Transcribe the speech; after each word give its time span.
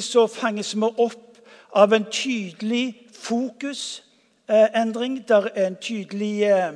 så 0.00 0.24
fanges 0.26 0.72
vi 0.72 0.82
opp 0.82 1.38
av 1.76 1.92
en 1.92 2.04
tydelig 2.08 3.10
fokusendring. 3.12 5.18
Det 5.28 5.36
er 5.36 5.66
en 5.66 5.76
tydelig 5.76 6.42
eh, 6.48 6.72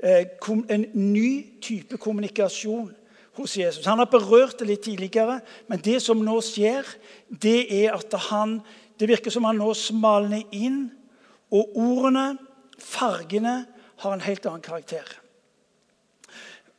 eh, 0.00 0.24
kom, 0.40 0.64
en 0.70 0.86
ny 0.94 1.60
type 1.60 1.96
kommunikasjon 2.00 2.94
hos 3.36 3.56
Jesus. 3.58 3.84
Han 3.84 3.98
har 4.00 4.08
berørt 4.08 4.60
det 4.60 4.66
litt 4.70 4.82
tidligere, 4.88 5.40
men 5.68 5.78
det 5.84 6.02
som 6.02 6.24
nå 6.24 6.40
skjer, 6.40 6.84
det 7.28 7.84
er 7.84 7.92
at 7.98 8.14
han, 8.30 8.62
det 8.96 9.08
virker 9.12 9.30
som 9.30 9.44
han 9.44 9.56
nå 9.60 9.74
smalner 9.76 10.42
inn, 10.48 10.88
og 11.52 11.76
ordene, 11.76 12.38
fargene, 12.80 13.66
har 13.98 14.12
en 14.14 14.20
helt 14.24 14.46
annen 14.46 14.62
karakter. 14.64 15.04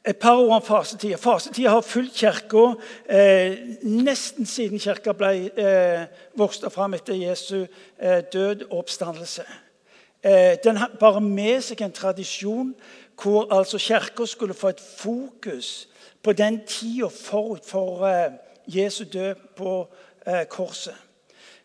Et 0.10 0.14
par 0.14 0.40
ord 0.40 0.56
om 0.56 0.62
fasetida. 0.62 1.18
Fasetida 1.18 1.70
har 1.70 1.82
fulgt 1.86 2.16
kirka 2.18 2.72
eh, 3.06 3.58
nesten 3.86 4.48
siden 4.50 4.82
kirka 4.82 5.14
ble 5.14 5.52
eh, 5.54 6.08
vokst 6.40 6.64
fram 6.74 6.96
etter 6.98 7.14
Jesu 7.14 7.60
eh, 7.62 8.24
død 8.34 8.64
og 8.72 8.80
oppstandelse. 8.80 9.44
Eh, 10.24 10.56
den 10.64 10.80
bar 11.00 11.20
med 11.22 11.62
seg 11.62 11.84
en 11.86 11.94
tradisjon 11.94 12.72
hvor 13.22 13.54
altså 13.54 13.78
kirka 13.78 14.26
skulle 14.26 14.58
få 14.58 14.72
et 14.74 14.82
fokus 14.82 15.70
på 16.26 16.34
den 16.34 16.64
tida 16.66 17.12
forut 17.14 17.70
for 17.70 18.08
eh, 18.10 18.34
Jesu 18.66 19.04
død 19.14 19.36
på 19.60 19.76
eh, 20.26 20.48
korset. 20.50 20.98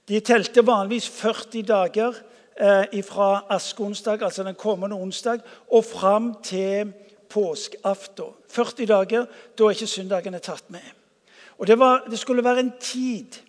De 0.08 0.20
telte 0.20 0.66
vanligvis 0.66 1.08
40 1.08 1.64
dager 1.64 2.20
eh, 2.60 3.00
fra 3.08 3.46
askeonsdag, 3.56 4.20
altså 4.22 4.44
den 4.44 4.60
kommende 4.60 5.00
onsdag, 5.00 5.40
og 5.72 5.84
fram 5.84 6.34
til 6.44 6.92
påskeaften. 7.30 8.34
40 8.48 8.87
dager, 8.87 9.27
da 9.59 9.64
er 9.64 9.74
ikke 9.77 9.91
syndagene 9.91 10.41
tatt 10.42 10.70
med. 10.73 10.84
Og 11.59 11.66
det, 11.66 11.78
var, 11.78 12.05
det 12.10 12.19
skulle 12.19 12.45
være 12.45 12.60
en 12.60 12.73
tid 12.80 13.41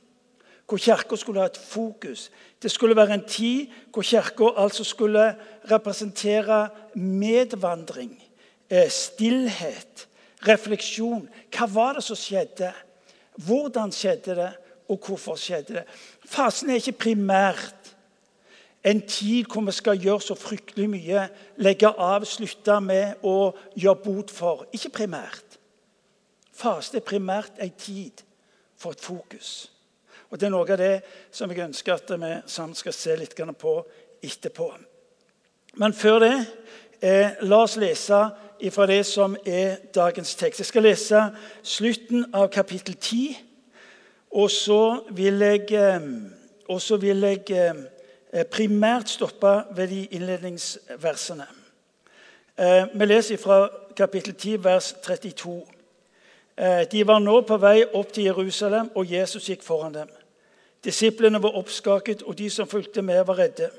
hvor 0.65 0.77
Kirka 0.81 1.15
skulle 1.15 1.39
ha 1.39 1.45
et 1.45 1.57
fokus. 1.57 2.31
Det 2.61 2.71
skulle 2.71 2.95
være 2.95 3.13
en 3.13 3.27
tid 3.27 3.67
hvor 3.93 4.01
Kirka 4.01 4.49
altså 4.57 4.83
skulle 4.83 5.35
representere 5.71 6.69
medvandring, 6.95 8.23
eh, 8.69 8.89
stillhet, 8.89 10.07
refleksjon. 10.47 11.29
Hva 11.53 11.67
var 11.69 11.93
det 11.93 12.03
som 12.03 12.17
skjedde? 12.17 12.71
Hvordan 13.35 13.91
skjedde 13.91 14.35
det, 14.35 14.51
og 14.89 14.99
hvorfor 15.05 15.35
skjedde 15.35 15.73
det? 15.73 15.83
Fasen 16.25 16.69
er 16.69 16.81
ikke 16.81 16.91
primært 17.09 17.74
en 18.85 19.01
tid 19.01 19.45
hvor 19.49 19.61
vi 19.65 19.71
skal 19.71 19.97
gjøre 20.01 20.21
så 20.21 20.35
fryktelig 20.37 20.85
mye, 20.89 21.27
legge 21.57 21.89
av, 21.89 22.25
slutte 22.29 22.77
med 22.85 23.23
å 23.25 23.49
gjøre 23.73 24.01
bot 24.03 24.33
for. 24.33 24.65
Ikke 24.77 24.91
primært. 25.01 25.57
Faste 26.53 26.99
er 27.01 27.05
primært 27.05 27.57
en 27.59 27.73
tid 27.77 28.21
for 28.77 28.93
et 28.93 29.01
fokus. 29.01 29.71
Og 30.29 30.39
Det 30.39 30.45
er 30.45 30.53
noe 30.53 30.69
av 30.69 30.77
det 30.77 31.01
som 31.31 31.49
jeg 31.49 31.63
ønsker 31.65 31.93
at 31.93 32.13
vi 32.19 32.31
sammen 32.45 32.75
skal 32.75 32.93
se 32.93 33.15
litt 33.15 33.35
på 33.35 33.73
etterpå. 34.23 34.69
Men 35.75 35.93
før 35.93 36.19
det, 36.19 36.45
eh, 37.01 37.31
la 37.41 37.63
oss 37.63 37.77
lese 37.77 38.29
fra 38.71 38.85
det 38.85 39.05
som 39.05 39.35
er 39.45 39.77
dagens 39.93 40.35
tekst. 40.35 40.59
Jeg 40.59 40.65
skal 40.65 40.83
lese 40.83 41.35
slutten 41.63 42.25
av 42.33 42.49
kapittel 42.49 42.95
10, 42.95 43.37
og 44.31 44.49
så 44.49 45.03
vil 45.11 45.39
jeg, 45.39 45.71
eh, 45.71 45.99
vil 46.99 47.21
jeg 47.21 47.45
Eh, 47.49 47.94
primært 48.43 49.09
stoppa 49.09 49.61
ved 49.71 49.87
de 49.87 50.05
innledningsversene. 50.05 51.45
Eh, 52.59 52.83
vi 52.99 53.05
leser 53.05 53.37
fra 53.37 53.69
kapittel 53.97 54.33
10, 54.33 54.63
vers 54.63 54.93
32. 55.03 55.63
Eh, 56.57 56.87
de 56.91 57.07
var 57.07 57.19
nå 57.19 57.41
på 57.41 57.57
vei 57.57 57.83
opp 57.93 58.13
til 58.13 58.23
Jerusalem, 58.23 58.91
og 58.95 59.11
Jesus 59.11 59.49
gikk 59.49 59.63
foran 59.63 59.93
dem. 59.93 60.11
Disiplene 60.83 61.41
var 61.43 61.55
oppskaket, 61.55 62.21
og 62.21 62.37
de 62.37 62.49
som 62.49 62.67
fulgte 62.67 63.01
med, 63.01 63.23
var 63.25 63.37
redde. 63.37 63.69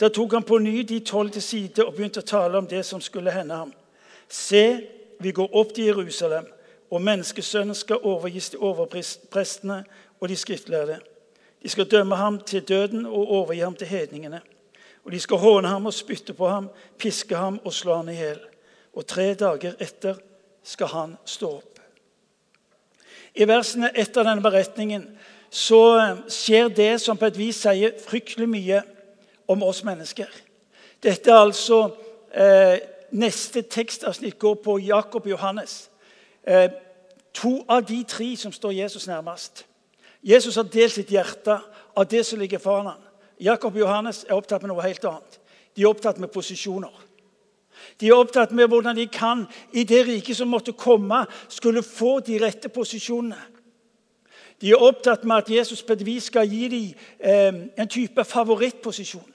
Da 0.00 0.08
tok 0.08 0.32
han 0.32 0.42
på 0.42 0.58
ny 0.58 0.80
de 0.88 1.00
tolv 1.00 1.30
til 1.30 1.42
side 1.42 1.84
og 1.84 1.94
begynte 1.94 2.20
å 2.20 2.26
tale 2.26 2.58
om 2.58 2.66
det 2.66 2.84
som 2.86 3.00
skulle 3.00 3.32
hende 3.32 3.54
ham. 3.54 3.72
Se, 4.28 4.80
vi 5.20 5.32
går 5.32 5.56
opp 5.56 5.74
til 5.74 5.84
Jerusalem, 5.84 6.46
og 6.90 7.02
menneskesønnen 7.02 7.74
skal 7.74 8.00
overgis 8.02 8.50
til 8.50 8.60
overprestene 8.64 9.84
og 10.20 10.28
de 10.28 10.36
skriftlærde. 10.36 10.98
De 11.62 11.68
skal 11.68 11.90
dømme 11.90 12.16
ham 12.16 12.40
til 12.40 12.62
døden 12.62 13.06
og 13.06 13.30
overgi 13.30 13.60
ham 13.60 13.74
til 13.74 13.86
hedningene. 13.86 14.40
Og 15.04 15.12
De 15.12 15.20
skal 15.20 15.36
håne 15.36 15.68
ham 15.68 15.86
og 15.86 15.94
spytte 15.94 16.32
på 16.32 16.48
ham, 16.48 16.70
piske 16.98 17.36
ham 17.36 17.60
og 17.64 17.72
slå 17.72 17.96
ham 17.96 18.08
i 18.08 18.14
hjel. 18.14 18.40
Og 18.92 19.06
tre 19.06 19.34
dager 19.34 19.72
etter 19.80 20.14
skal 20.62 20.86
han 20.86 21.16
stå 21.24 21.50
opp. 21.56 21.80
I 23.34 23.46
versene 23.48 23.92
etter 23.94 24.26
denne 24.26 24.42
beretningen 24.42 25.06
så 25.50 25.82
skjer 26.30 26.68
det 26.74 27.00
som 27.00 27.18
på 27.18 27.30
et 27.30 27.38
vis 27.38 27.62
sier 27.62 27.94
fryktelig 28.02 28.48
mye 28.50 28.82
om 29.50 29.62
oss 29.62 29.84
mennesker. 29.86 30.30
Dette 31.02 31.30
er 31.30 31.42
altså 31.42 31.90
eh, 32.34 32.78
Neste 33.10 33.64
tekstavsnitt 33.66 34.36
går 34.38 34.54
på 34.62 34.76
Jakob 34.78 35.24
og 35.24 35.30
Johannes. 35.32 35.90
Eh, 36.46 36.70
to 37.34 37.64
av 37.66 37.82
de 37.82 38.04
tre 38.06 38.36
som 38.38 38.52
står 38.52 38.70
Jesus 38.70 39.08
nærmest. 39.10 39.64
Jesus 40.22 40.56
har 40.56 40.68
delt 40.68 40.92
sitt 40.92 41.10
hjerte 41.10 41.58
av 41.96 42.08
det 42.08 42.24
som 42.26 42.38
ligger 42.38 42.58
foran 42.58 42.92
ham. 42.92 43.06
Jakob 43.40 43.74
og 43.74 43.80
Johannes 43.80 44.24
er 44.28 44.36
opptatt 44.36 44.62
med 44.62 44.72
noe 44.72 44.84
helt 44.84 45.04
annet. 45.08 45.38
De 45.76 45.82
er 45.82 45.88
opptatt 45.88 46.18
med 46.20 46.32
posisjoner. 46.32 46.92
De 48.00 48.08
er 48.08 48.16
opptatt 48.16 48.52
med 48.52 48.68
hvordan 48.68 48.96
de 48.96 49.06
kan 49.08 49.46
i 49.72 49.84
det 49.88 50.02
riket 50.06 50.36
som 50.36 50.50
måtte 50.52 50.72
komme, 50.76 51.24
skulle 51.48 51.82
få 51.82 52.18
de 52.20 52.38
rette 52.42 52.68
posisjonene. 52.68 53.38
De 54.60 54.70
er 54.70 54.82
opptatt 54.82 55.24
med 55.24 55.36
at 55.36 55.50
Jesus 55.50 55.82
på 55.82 55.96
et 55.96 56.04
vis 56.04 56.26
skal 56.28 56.48
gi 56.48 56.68
dem 56.68 56.88
eh, 57.18 57.60
en 57.80 57.88
type 57.88 58.24
favorittposisjon. 58.24 59.30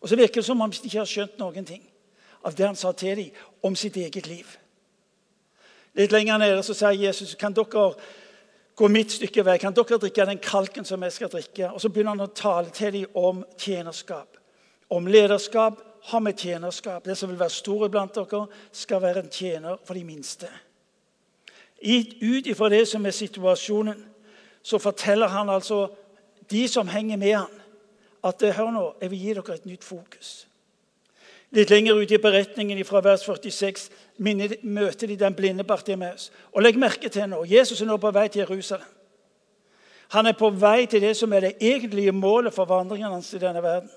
Og 0.00 0.08
så 0.08 0.16
virker 0.16 0.34
det 0.34 0.44
som 0.44 0.60
om 0.60 0.70
de 0.70 0.78
ikke 0.84 1.00
har 1.00 1.08
skjønt 1.08 1.38
noen 1.40 1.66
ting 1.66 1.82
av 2.44 2.54
det 2.54 2.66
han 2.66 2.78
sa 2.78 2.92
til 2.92 3.16
dem 3.16 3.30
om 3.64 3.74
sitt 3.76 3.96
eget 3.96 4.28
liv. 4.30 4.46
Litt 5.94 6.12
lenger 6.12 6.38
nede 6.38 6.62
så 6.62 6.76
sier 6.76 7.06
Jesus 7.08 7.34
kan 7.40 7.54
dere 7.56 7.94
gå 8.74 8.88
mitt 8.88 9.12
stykke 9.12 9.44
vei. 9.46 9.58
Kan 9.58 9.74
dere 9.74 9.98
drikke 9.98 10.26
den 10.26 10.40
kalken 10.42 10.84
som 10.84 11.02
jeg 11.02 11.12
skal 11.12 11.32
drikke? 11.32 11.70
Og 11.72 11.80
Så 11.80 11.88
begynner 11.88 12.16
han 12.16 12.26
å 12.26 12.34
tale 12.34 12.70
til 12.70 12.92
dem 12.92 13.06
om 13.14 13.44
tjenerskap. 13.58 14.38
Om 14.90 15.06
lederskap 15.06 15.80
har 16.10 16.20
med 16.20 16.38
tjenerskap. 16.38 17.04
Det 17.04 17.16
som 17.16 17.30
vil 17.30 17.38
være 17.38 17.50
store 17.50 17.88
blant 17.90 18.14
dere, 18.14 18.46
skal 18.72 19.02
være 19.02 19.24
en 19.24 19.30
tjener 19.30 19.76
for 19.84 19.94
de 19.94 20.04
minste. 20.04 20.48
Ut 22.22 22.46
ifra 22.46 22.68
det 22.68 22.86
som 22.88 23.06
er 23.06 23.10
situasjonen, 23.10 24.04
så 24.62 24.78
forteller 24.78 25.28
han 25.28 25.48
altså 25.48 25.88
de 26.50 26.68
som 26.68 26.88
henger 26.88 27.16
med 27.16 27.34
han, 27.34 27.60
at 28.24 28.42
hør 28.56 28.70
nå, 28.72 28.84
jeg 29.00 29.10
vil 29.10 29.20
gi 29.20 29.34
dere 29.34 29.54
et 29.54 29.66
nytt 29.68 29.84
fokus. 29.84 30.46
Litt 31.54 31.70
lenger 31.70 31.94
ute 31.94 32.16
i 32.16 32.22
beretningen 32.22 32.80
fra 32.86 33.00
vers 33.04 33.22
46 33.22 33.90
møter 34.62 35.06
de 35.06 35.16
den 35.16 35.34
blinde 35.34 35.64
Bartimeus. 35.64 36.32
Og 36.52 36.62
legg 36.62 36.78
merke 36.78 37.08
til 37.08 37.28
nå, 37.30 37.44
Jesus 37.46 37.80
er 37.80 37.86
nå 37.86 37.98
på 38.02 38.10
vei 38.14 38.26
til 38.28 38.42
Jerusalem. 38.42 38.88
Han 40.14 40.26
er 40.26 40.36
på 40.38 40.50
vei 40.50 40.86
til 40.86 41.02
det 41.02 41.14
som 41.16 41.32
er 41.32 41.46
det 41.46 41.52
egentlige 41.60 42.12
målet 42.12 42.54
for 42.54 42.68
vandringen 42.70 43.10
hans 43.10 43.32
i 43.34 43.40
denne 43.42 43.62
verden. 43.62 43.90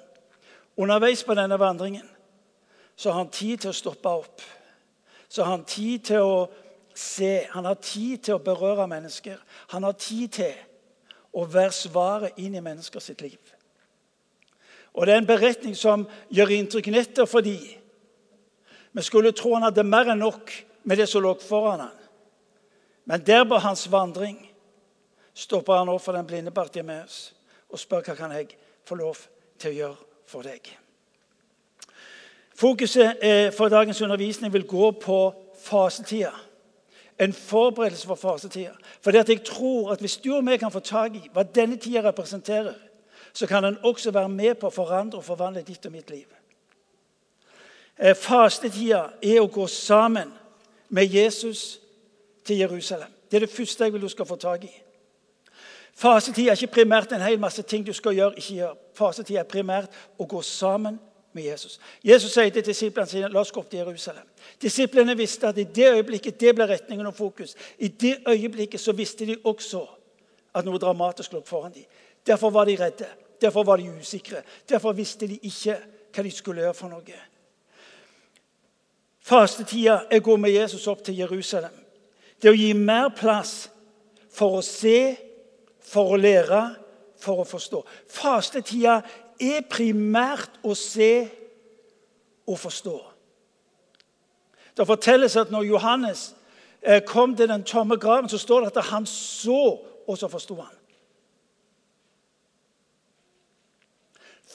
Underveis 0.78 1.23
på 1.23 1.34
denne 1.38 1.59
vandringen 1.59 2.06
så 2.95 3.12
har 3.12 3.23
han 3.23 3.34
tid 3.34 3.57
til 3.57 3.74
å 3.74 3.78
stoppe 3.78 4.09
opp. 4.09 4.41
Så 5.29 5.44
har 5.44 5.51
han 5.57 5.66
tid 5.66 6.06
til 6.07 6.24
å 6.25 6.47
se, 6.97 7.47
han 7.51 7.66
har 7.66 7.78
tid 7.81 8.24
til 8.25 8.38
å 8.38 8.41
berøre 8.41 8.88
mennesker. 8.89 9.38
Han 9.74 9.85
har 9.85 9.97
tid 9.97 10.29
til 10.39 10.53
å 11.34 11.45
være 11.45 11.74
svaret 11.75 12.38
inn 12.41 12.56
i 12.57 12.63
menneskers 12.63 13.12
liv. 13.22 13.56
Og 14.97 15.06
Det 15.06 15.13
er 15.13 15.18
en 15.22 15.30
beretning 15.30 15.75
som 15.78 16.08
gjør 16.34 16.56
inntrykk 16.56 16.88
nettopp 16.90 17.30
fordi 17.30 17.58
vi 18.97 19.03
skulle 19.06 19.31
tro 19.31 19.53
han 19.53 19.68
hadde 19.68 19.84
mer 19.85 20.09
enn 20.09 20.24
nok 20.24 20.50
med 20.90 20.97
det 20.97 21.06
som 21.09 21.22
lå 21.22 21.35
foran 21.38 21.84
han. 21.84 21.97
Men 23.06 23.22
der 23.22 23.44
på 23.46 23.59
hans 23.62 23.86
vandring 23.91 24.40
stopper 25.38 25.78
han 25.78 25.91
opp 25.94 26.02
for 26.02 26.18
den 26.18 26.25
blinde 26.25 26.52
Bartimeus 26.52 27.36
og 27.69 27.77
spør 27.77 28.07
hva 28.07 28.16
kan 28.18 28.33
jeg 28.33 28.56
få 28.88 28.98
lov 28.98 29.21
til 29.62 29.69
å 29.69 29.77
gjøre 29.77 30.10
for 30.25 30.50
deg. 30.50 30.71
Fokuset 32.57 33.21
eh, 33.21 33.51
for 33.54 33.69
dagens 33.69 34.01
undervisning 34.01 34.50
vil 34.54 34.66
gå 34.66 34.92
på 34.98 35.19
fasetida. 35.62 36.33
En 37.21 37.33
forberedelse 37.33 38.10
for 38.10 38.18
fasetida. 38.18 38.74
For 39.01 39.13
jeg 39.13 39.44
tror 39.45 39.92
at 39.94 40.00
Hvis 40.00 40.18
du 40.18 40.33
og 40.36 40.45
vi 40.45 40.57
kan 40.57 40.71
få 40.74 40.80
tak 40.80 41.16
i 41.16 41.30
hva 41.33 41.44
denne 41.44 41.77
tida 41.77 42.01
representerer, 42.01 42.74
så 43.38 43.48
kan 43.48 43.63
han 43.63 43.78
også 43.84 44.12
være 44.12 44.30
med 44.30 44.56
på 44.57 44.72
å 44.72 44.74
forandre 44.74 45.19
og 45.19 45.25
forvandle 45.25 45.62
ditt 45.62 45.86
og 45.86 45.92
mitt 45.94 46.10
liv. 46.10 46.25
Eh, 47.98 48.16
fastetida 48.18 49.04
er 49.22 49.38
å 49.44 49.51
gå 49.51 49.68
sammen 49.69 50.31
med 50.89 51.13
Jesus 51.13 51.78
til 52.45 52.63
Jerusalem. 52.63 53.12
Det 53.30 53.38
er 53.38 53.45
det 53.45 53.54
første 53.54 53.84
jeg 53.84 53.94
vil 53.94 54.01
du 54.01 54.10
skal 54.10 54.25
få 54.25 54.39
tak 54.42 54.63
i. 54.66 54.72
Fasetida 55.98 56.51
er 56.51 56.57
ikke 56.57 56.80
primært 56.80 57.13
en 57.13 57.22
hel 57.22 57.38
masse 57.42 57.62
ting 57.62 57.86
du 57.86 57.94
skal 57.94 58.16
gjøre. 58.18 58.38
ikke 58.38 58.56
gjøre. 58.56 58.75
Fasetida 58.98 59.40
er 59.44 59.50
primært 59.50 59.94
å 60.18 60.25
gå 60.25 60.42
sammen 60.42 60.98
med 61.33 61.44
Jesus. 61.44 61.80
Jesus 62.04 62.33
sier 62.33 62.50
til 62.50 62.66
disiplene 62.66 63.10
sine 63.10 63.30
la 63.30 63.42
oss 63.42 63.54
gå 63.54 63.62
opp 63.62 63.69
til 63.69 63.83
Jerusalem. 63.83 64.25
Disiplene 64.62 65.18
visste 65.18 65.48
at 65.48 65.57
i 65.57 65.63
det 65.63 65.92
øyeblikket 65.94 66.40
det 66.42 66.56
ble 66.56 66.66
retningen 66.69 67.06
og 67.06 67.16
fokus. 67.16 67.54
I 67.78 67.88
det 67.88 68.18
øyeblikket 68.30 68.81
så 68.81 68.98
visste 68.98 69.25
de 69.25 69.38
også 69.44 69.86
at 70.54 70.66
noe 70.66 70.81
dramatisk 70.81 71.33
lå 71.33 71.44
foran 71.45 71.74
dem. 71.74 71.86
Derfor 72.25 72.50
var 72.50 72.66
de 72.66 72.78
redde. 72.80 73.10
Derfor 73.42 73.63
var 73.63 73.78
de 73.78 73.92
usikre. 74.00 74.42
Derfor 74.69 74.95
visste 74.98 75.28
de 75.28 75.39
ikke 75.45 75.78
hva 76.13 76.24
de 76.24 76.31
skulle 76.34 76.63
gjøre 76.63 76.78
for 76.78 76.92
noe. 76.92 77.19
Fastetida 79.28 80.06
er 80.07 80.22
å 80.22 80.25
gå 80.25 80.38
med 80.39 80.56
Jesus 80.56 80.88
opp 80.88 81.04
til 81.04 81.19
Jerusalem. 81.19 81.74
Det 82.42 82.50
er 82.50 82.56
å 82.56 82.60
gi 82.62 82.74
mer 82.78 83.10
plass 83.18 83.68
for 84.31 84.60
å 84.60 84.63
se, 84.66 85.18
for 85.84 86.13
å 86.16 86.19
lære, 86.22 86.62
for 87.19 87.42
å 87.42 87.48
forstå. 87.48 87.81
Fastetida 88.13 89.01
er 89.42 89.68
primært 89.69 90.62
å 90.63 90.75
se 90.78 91.12
og 92.48 92.60
forstå. 92.62 92.98
Det 94.78 94.86
fortelles 94.88 95.36
at 95.36 95.51
når 95.51 95.66
Johannes 95.72 96.28
eh, 96.81 97.01
kom 97.04 97.36
til 97.36 97.50
den 97.50 97.66
tomme 97.68 97.98
graven, 97.98 98.30
så 98.30 98.38
står 98.38 98.68
det 98.68 98.78
at 98.78 98.92
han 98.94 99.06
så, 99.10 99.78
og 100.07 100.18
så 100.18 100.30
forsto 100.30 100.56
han. 100.62 100.76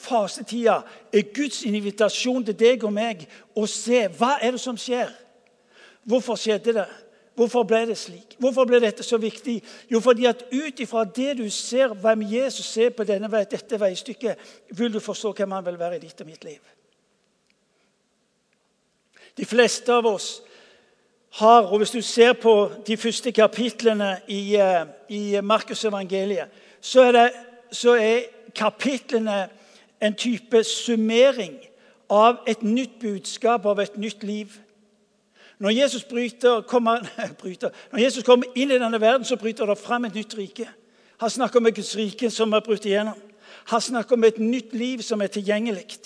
Fasetida 0.03 0.81
er 1.13 1.29
Guds 1.35 1.61
invitasjon 1.63 2.43
til 2.45 2.57
deg 2.59 2.83
og 2.83 2.91
meg 2.95 3.23
å 3.55 3.63
se 3.69 4.05
hva 4.17 4.35
er 4.41 4.55
det 4.55 4.61
som 4.61 4.77
skjer. 4.79 5.11
Hvorfor 6.03 6.39
skjedde 6.39 6.75
det? 6.75 6.89
Hvorfor 7.33 7.63
ble 7.65 7.79
det 7.89 7.95
slik? 7.97 8.35
Hvorfor 8.37 8.67
ble 8.69 8.77
dette 8.83 9.03
så 9.03 9.17
viktig? 9.17 9.55
Jo, 9.89 10.01
fordi 10.03 10.27
at 10.29 10.43
ut 10.51 10.79
ifra 10.83 11.01
det 11.03 11.39
du 11.39 11.47
ser 11.49 11.95
hvem 11.97 12.27
Jesus 12.29 12.67
ser 12.75 12.91
på 12.93 13.05
denne, 13.09 13.29
dette 13.49 13.79
veistykket, 13.79 14.37
vil 14.69 14.93
du 14.93 14.99
forstå 15.01 15.31
hvem 15.39 15.55
han 15.55 15.65
vil 15.65 15.79
være 15.79 15.97
i 15.97 16.03
ditt 16.03 16.21
og 16.21 16.29
mitt 16.29 16.45
liv. 16.45 16.59
De 19.37 19.45
fleste 19.49 19.89
av 19.93 20.05
oss 20.05 20.43
har, 21.39 21.65
og 21.65 21.79
hvis 21.81 21.95
du 21.95 22.01
ser 22.05 22.35
på 22.37 22.53
de 22.85 22.97
første 22.97 23.31
kapitlene 23.33 24.19
i, 24.27 24.55
eh, 24.55 24.85
i 25.09 25.41
Markus 25.41 25.85
evangeliet, 25.85 26.53
så 26.81 27.07
er, 27.07 27.11
det, 27.11 27.27
så 27.71 27.95
er 27.97 28.27
kapitlene 28.53 29.47
en 30.03 30.15
type 30.15 30.63
summering 30.63 31.55
av 32.11 32.43
et 32.47 32.63
nytt 32.63 32.99
budskap, 32.99 33.65
av 33.65 33.79
et 33.79 33.97
nytt 33.97 34.23
liv. 34.23 34.59
Når 35.59 35.69
Jesus, 35.69 36.03
bryter, 36.03 36.61
kommer, 36.61 37.05
bryter, 37.41 37.69
når 37.91 37.99
Jesus 37.99 38.23
kommer 38.23 38.49
inn 38.55 38.71
i 38.71 38.79
denne 38.79 39.01
verden, 39.01 39.25
så 39.25 39.37
bryter 39.39 39.69
det 39.69 39.77
fram 39.79 40.05
et 40.05 40.15
nytt 40.15 40.35
rike. 40.37 40.67
Han 41.21 41.29
snakker 41.29 41.59
om 41.59 41.69
et 41.69 41.75
Guds 41.75 41.95
rike 41.95 42.29
som 42.33 42.53
er 42.53 42.65
brutt 42.65 42.85
igjennom. 42.85 43.19
Han 43.71 43.81
snakker 43.81 44.17
om 44.17 44.23
et 44.27 44.39
nytt 44.39 44.73
liv 44.75 44.99
som 45.05 45.21
er 45.21 45.31
tilgjengelig. 45.31 45.99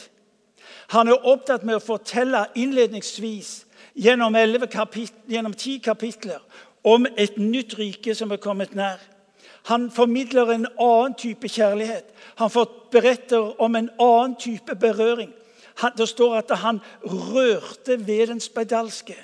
Han 0.94 1.10
er 1.10 1.26
opptatt 1.26 1.66
med 1.66 1.80
å 1.80 1.84
fortelle 1.84 2.46
innledningsvis 2.56 3.66
gjennom, 3.98 4.36
ti 5.58 5.80
kapitler 5.84 6.44
om 6.84 7.08
et 7.18 7.38
nytt 7.38 7.74
rike 7.80 8.16
som 8.16 8.32
er 8.32 8.42
kommet 8.44 8.76
nær. 8.76 9.02
Han 9.68 9.92
formidler 9.92 10.52
en 10.52 10.68
annen 10.80 11.16
type 11.20 11.50
kjærlighet. 11.50 12.06
Han 12.40 12.52
beretter 12.92 13.62
om 13.62 13.76
en 13.76 13.90
annen 14.00 14.36
type 14.40 14.76
berøring. 14.76 15.34
det 15.98 16.10
står 16.10 16.36
at 16.36 16.58
han 16.58 16.80
rørte 17.04 18.08
ved 18.08 18.28
den 18.28 18.40
spedalske. 18.40 19.16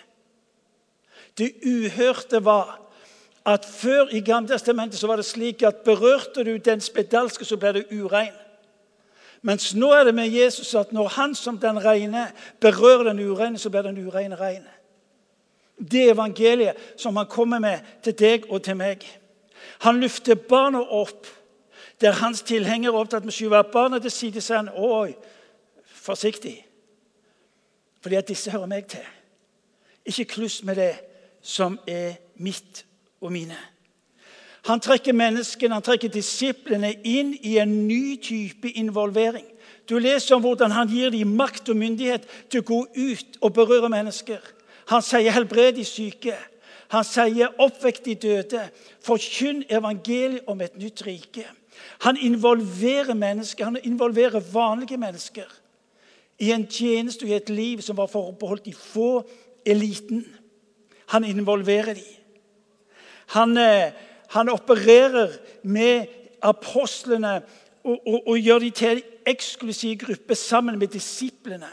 Det 1.37 1.51
uhørte 1.65 2.45
var 2.45 2.79
at 3.45 3.65
før 3.65 4.07
i 4.11 4.19
Gamletestamentet 4.19 4.99
så 4.99 5.07
var 5.07 5.15
det 5.15 5.25
slik 5.25 5.63
at 5.63 5.75
berørte 5.75 6.43
du 6.43 6.57
den 6.57 6.81
spedalske, 6.81 7.45
så 7.45 7.57
ble 7.57 7.73
det 7.73 7.85
urein. 7.91 8.33
Mens 9.41 9.73
nå 9.75 9.91
er 9.91 10.03
det 10.03 10.15
med 10.15 10.31
Jesus 10.31 10.75
at 10.75 10.93
når 10.93 11.07
han 11.07 11.35
som 11.35 11.57
den 11.57 11.85
reine 11.85 12.31
berører 12.59 13.03
den 13.03 13.19
ureine, 13.19 13.57
så 13.57 13.69
blir 13.69 13.81
den 13.81 14.07
ureine 14.07 14.35
rein. 14.35 14.63
Det 15.91 16.11
evangeliet 16.11 16.75
som 16.97 17.15
han 17.15 17.27
kommer 17.27 17.59
med 17.59 17.79
til 18.03 18.15
deg 18.19 18.45
og 18.49 18.63
til 18.63 18.77
meg. 18.79 19.03
Han 19.79 19.99
løfter 19.99 20.35
barna 20.35 20.79
opp 20.79 21.27
der 22.01 22.11
hans 22.11 22.41
tilhengere 22.41 22.93
er 22.93 22.99
opptatt 22.99 23.23
med 23.23 23.31
å 23.31 23.35
skyve 23.35 23.63
barna 23.71 23.99
til 23.99 24.11
side. 24.11 24.41
sier 24.41 24.57
han, 24.57 24.69
Oi, 24.75 25.13
forsiktig, 25.85 26.57
fordi 28.01 28.15
at 28.15 28.27
disse 28.27 28.51
hører 28.51 28.67
meg 28.67 28.87
til. 28.91 29.05
Ikke 30.05 30.25
kluss 30.25 30.63
med 30.63 30.75
det 30.75 30.93
som 31.41 31.79
er 31.87 32.17
mitt 32.35 32.85
og 33.21 33.31
mine. 33.31 33.57
Han 34.67 34.79
trekker 34.79 35.15
menneskene, 35.15 35.75
han 35.75 35.83
trekker 35.83 36.11
disiplene 36.11 36.93
inn 37.03 37.33
i 37.43 37.57
en 37.59 37.87
ny 37.87 38.15
type 38.23 38.71
involvering. 38.79 39.45
Du 39.89 39.97
leser 39.99 40.35
om 40.35 40.43
hvordan 40.43 40.71
han 40.71 40.87
gir 40.87 41.11
dem 41.11 41.35
makt 41.35 41.69
og 41.69 41.79
myndighet 41.79 42.27
til 42.51 42.63
å 42.63 42.67
gå 42.67 42.79
ut 42.95 43.39
og 43.41 43.53
berøre 43.53 43.89
mennesker. 43.91 44.39
Han 44.87 45.01
sier 45.01 45.31
'helbred 45.31 45.75
de 45.75 45.83
syke'. 45.83 46.35
Han 46.93 47.03
sier 47.03 47.49
'oppvekk 47.57 48.05
de 48.05 48.15
døde'. 48.15 48.69
Forkynn 49.01 49.63
evangeliet 49.69 50.45
om 50.47 50.61
et 50.61 50.77
nytt 50.77 51.05
rike. 51.05 51.45
Han 51.99 52.17
involverer 52.17 53.13
mennesker, 53.13 53.65
han 53.65 53.77
involverer 53.83 54.39
vanlige 54.53 54.97
mennesker 54.97 55.49
i 56.39 56.51
en 56.51 56.67
tjeneste 56.67 57.23
og 57.23 57.29
i 57.29 57.33
et 57.33 57.49
liv 57.49 57.81
som 57.81 57.97
var 57.97 58.11
forbeholdt 58.11 58.65
de 58.65 58.73
få, 58.73 59.23
eliten. 59.65 60.25
Han 61.07 61.23
involverer 61.23 61.93
dem. 61.93 62.03
Han, 63.27 63.57
eh, 63.57 63.91
han 64.29 64.49
opererer 64.49 65.31
med 65.63 66.05
apostlene 66.41 67.41
og, 67.83 68.07
og, 68.07 68.27
og 68.27 68.37
gjør 68.37 68.59
dem 68.59 68.71
til 68.71 68.97
en 68.97 69.01
eksklusiv 69.25 69.97
gruppe 69.97 70.35
sammen 70.35 70.79
med 70.79 70.87
disiplene. 70.87 71.69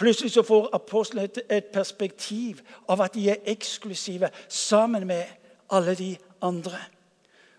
Plutselig 0.00 0.32
så 0.32 0.42
får 0.42 0.70
apostlene 0.72 1.26
et, 1.28 1.38
et, 1.50 1.64
perspektiv 1.64 2.62
av 2.88 3.02
at 3.04 3.14
de 3.14 3.26
er 3.28 3.42
eksklusive 3.52 4.30
sammen 4.48 5.04
med 5.06 5.28
alle 5.70 5.92
de 5.94 6.14
andre. 6.42 6.78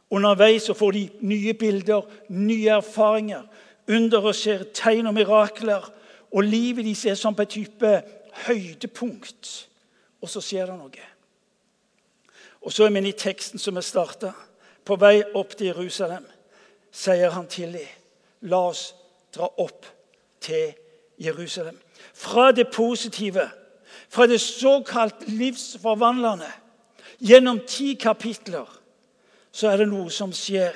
Underveis 0.10 0.66
så 0.66 0.74
får 0.74 0.92
de 0.92 1.04
nye 1.22 1.54
bilder, 1.54 2.02
nye 2.34 2.72
erfaringer. 2.82 3.44
Under 3.90 4.32
skjer, 4.34 4.64
tegn 4.74 5.08
og 5.08 5.14
mirakler. 5.14 5.86
Og 6.32 6.44
livet 6.44 6.86
deres 6.86 7.06
er 7.06 7.20
som 7.20 7.38
på 7.38 7.46
et 7.46 7.54
type 7.54 7.92
høydepunkt. 8.48 9.52
Og 10.22 10.30
så 10.30 10.42
skjer 10.42 10.72
det 10.72 10.80
noe. 10.80 11.06
Og 12.62 12.74
så 12.74 12.88
er 12.88 12.96
vi 12.98 13.06
i 13.06 13.18
teksten 13.18 13.62
som 13.62 13.78
vi 13.78 13.86
starta. 13.86 14.34
På 14.86 14.98
vei 14.98 15.22
opp 15.38 15.54
til 15.54 15.70
Jerusalem 15.76 16.26
sier 16.92 17.30
han 17.32 17.48
til 17.48 17.78
dem, 17.78 17.88
la 18.50 18.66
oss 18.72 18.96
dra 19.32 19.48
opp 19.62 19.86
til 20.42 20.74
Jerusalem. 21.22 21.78
Fra 22.14 22.52
det 22.52 22.68
positive, 22.74 23.50
fra 24.10 24.28
det 24.28 24.42
såkalt 24.42 25.28
livsforvandlende, 25.28 26.52
gjennom 27.20 27.62
ti 27.68 27.94
kapitler, 27.94 28.68
så 29.52 29.72
er 29.72 29.82
det 29.82 29.90
noe 29.92 30.12
som 30.12 30.34
skjer. 30.36 30.76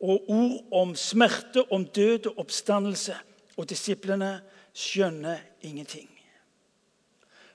Og 0.00 0.28
ord 0.28 0.74
om 0.76 0.92
smerte, 0.96 1.64
om 1.72 1.86
død 1.88 2.26
og 2.28 2.42
oppstandelse. 2.44 3.14
Og 3.56 3.68
disiplene 3.68 4.34
skjønner 4.76 5.40
ingenting. 5.64 6.10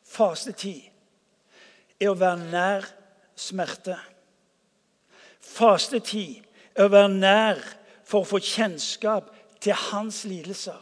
Fasetid 0.02 0.90
er 2.02 2.10
å 2.10 2.18
være 2.18 2.50
nær 2.50 2.88
smerte. 3.38 3.98
Fastetid 5.42 6.42
er 6.76 6.88
å 6.88 6.94
være 6.94 7.14
nær 7.14 7.62
for 8.08 8.24
å 8.24 8.30
få 8.34 8.42
kjennskap 8.44 9.30
til 9.62 9.78
hans 9.90 10.24
lidelser. 10.26 10.80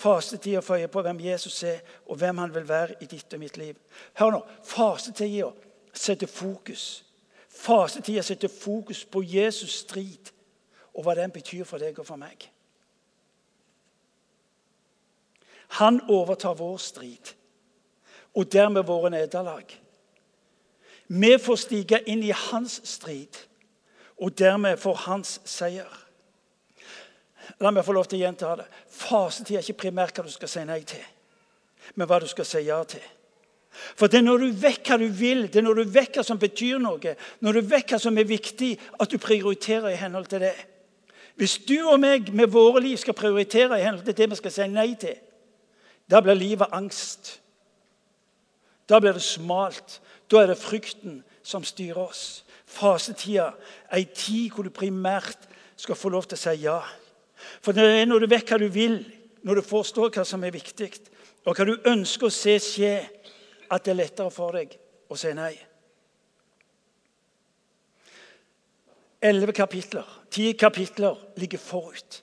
Fastetid 0.00 0.56
er 0.56 0.62
å 0.62 0.88
på 0.88 1.02
hvem 1.04 1.20
Jesus 1.20 1.62
er, 1.68 1.80
og 2.08 2.16
hvem 2.16 2.38
han 2.40 2.54
vil 2.54 2.68
være 2.68 2.96
i 3.04 3.06
ditt 3.06 3.34
og 3.34 3.40
mitt 3.42 3.56
liv. 3.60 3.76
Hør 4.16 4.30
nå, 4.32 4.40
Fasetida 4.64 5.50
setter 5.92 6.26
fokus. 6.26 7.04
Fasetida 7.48 8.22
setter 8.24 8.48
fokus 8.48 9.04
på 9.04 9.22
Jesus' 9.22 9.82
strid 9.84 10.32
og 10.94 11.04
hva 11.04 11.14
den 11.18 11.30
betyr 11.30 11.64
for 11.68 11.82
deg 11.82 11.98
og 12.00 12.06
for 12.08 12.20
meg. 12.20 12.48
Han 15.80 16.00
overtar 16.08 16.56
vår 16.58 16.80
strid 16.82 17.34
og 18.34 18.52
dermed 18.52 18.86
våre 18.86 19.10
nederlag. 19.10 19.66
Vi 21.10 21.32
får 21.38 21.56
stige 21.56 22.00
inn 22.06 22.22
i 22.22 22.30
hans 22.30 22.80
strid, 22.86 23.34
og 24.16 24.38
dermed 24.38 24.78
får 24.78 24.94
hans 25.06 25.40
seier. 25.44 25.90
La 27.60 27.72
meg 27.74 27.84
få 27.86 27.94
lov 27.96 28.06
til 28.08 28.20
å 28.20 28.24
gjenta 28.24 28.56
det. 28.60 28.66
Fasetid 28.94 29.56
er 29.56 29.64
ikke 29.64 29.86
primært 29.86 30.18
hva 30.18 30.26
du 30.26 30.32
skal 30.32 30.50
si 30.50 30.62
nei 30.68 30.82
til, 30.86 31.02
men 31.96 32.08
hva 32.08 32.20
du 32.22 32.28
skal 32.30 32.46
si 32.48 32.62
ja 32.66 32.78
til. 32.88 33.04
For 33.70 34.10
det 34.10 34.18
er 34.18 34.26
når 34.26 34.42
du 34.42 34.60
vet 34.62 34.86
hva 34.86 34.98
du 34.98 35.06
vil, 35.14 35.46
det 35.46 35.60
er 35.60 35.66
når 35.66 35.82
du 35.82 35.92
vet 35.94 36.16
hva 36.18 36.24
som 36.26 36.38
betyr 36.40 36.80
noe, 36.82 37.14
når 37.40 37.58
du 37.58 37.70
vet 37.70 37.92
hva 37.92 38.00
som 38.02 38.18
er 38.18 38.28
viktig, 38.28 38.72
at 38.98 39.10
du 39.10 39.18
prioriterer 39.22 39.92
i 39.92 40.00
henhold 40.00 40.26
til 40.30 40.42
det. 40.42 40.54
Hvis 41.38 41.56
du 41.64 41.78
og 41.88 42.00
meg 42.02 42.32
med 42.36 42.50
våre 42.52 42.82
liv 42.84 42.98
skal 43.00 43.16
prioritere 43.16 43.78
i 43.78 43.84
henhold 43.86 44.04
til 44.08 44.18
det 44.18 44.30
vi 44.32 44.40
skal 44.40 44.54
si 44.54 44.66
nei 44.68 44.90
til, 45.00 45.14
da 46.10 46.20
blir 46.20 46.34
livet 46.34 46.74
angst. 46.74 47.36
Da 48.90 48.98
blir 48.98 49.14
det 49.14 49.22
smalt. 49.22 50.00
Da 50.30 50.42
er 50.42 50.50
det 50.50 50.58
frykten 50.58 51.20
som 51.46 51.64
styrer 51.64 52.02
oss. 52.02 52.42
Fasetida 52.66 53.52
er 53.90 54.00
ei 54.00 54.06
tid 54.10 54.50
hvor 54.54 54.66
du 54.66 54.74
primært 54.74 55.48
skal 55.78 55.98
få 55.98 56.10
lov 56.10 56.26
til 56.28 56.38
å 56.38 56.42
si 56.42 56.56
ja. 56.64 56.80
For 57.60 57.76
det 57.76 57.86
er 57.86 58.06
når 58.08 58.24
du 58.24 58.30
vet 58.30 58.50
hva 58.50 58.58
du 58.60 58.68
vil, 58.72 59.00
når 59.42 59.60
du 59.60 59.66
forstår 59.66 60.12
hva 60.14 60.26
som 60.28 60.44
er 60.44 60.54
viktig, 60.54 60.92
og 61.46 61.56
hva 61.56 61.66
du 61.66 61.76
ønsker 61.88 62.28
å 62.28 62.34
se 62.34 62.58
skje, 62.60 62.94
at 63.70 63.84
det 63.84 63.94
er 63.94 64.00
lettere 64.02 64.32
for 64.34 64.56
deg 64.58 64.76
å 65.10 65.18
si 65.18 65.32
nei. 65.36 65.54
elleve 69.22 69.52
kapitler, 69.52 70.20
ti 70.30 70.52
kapitler 70.52 71.16
ligger 71.36 71.58
forut. 71.58 72.22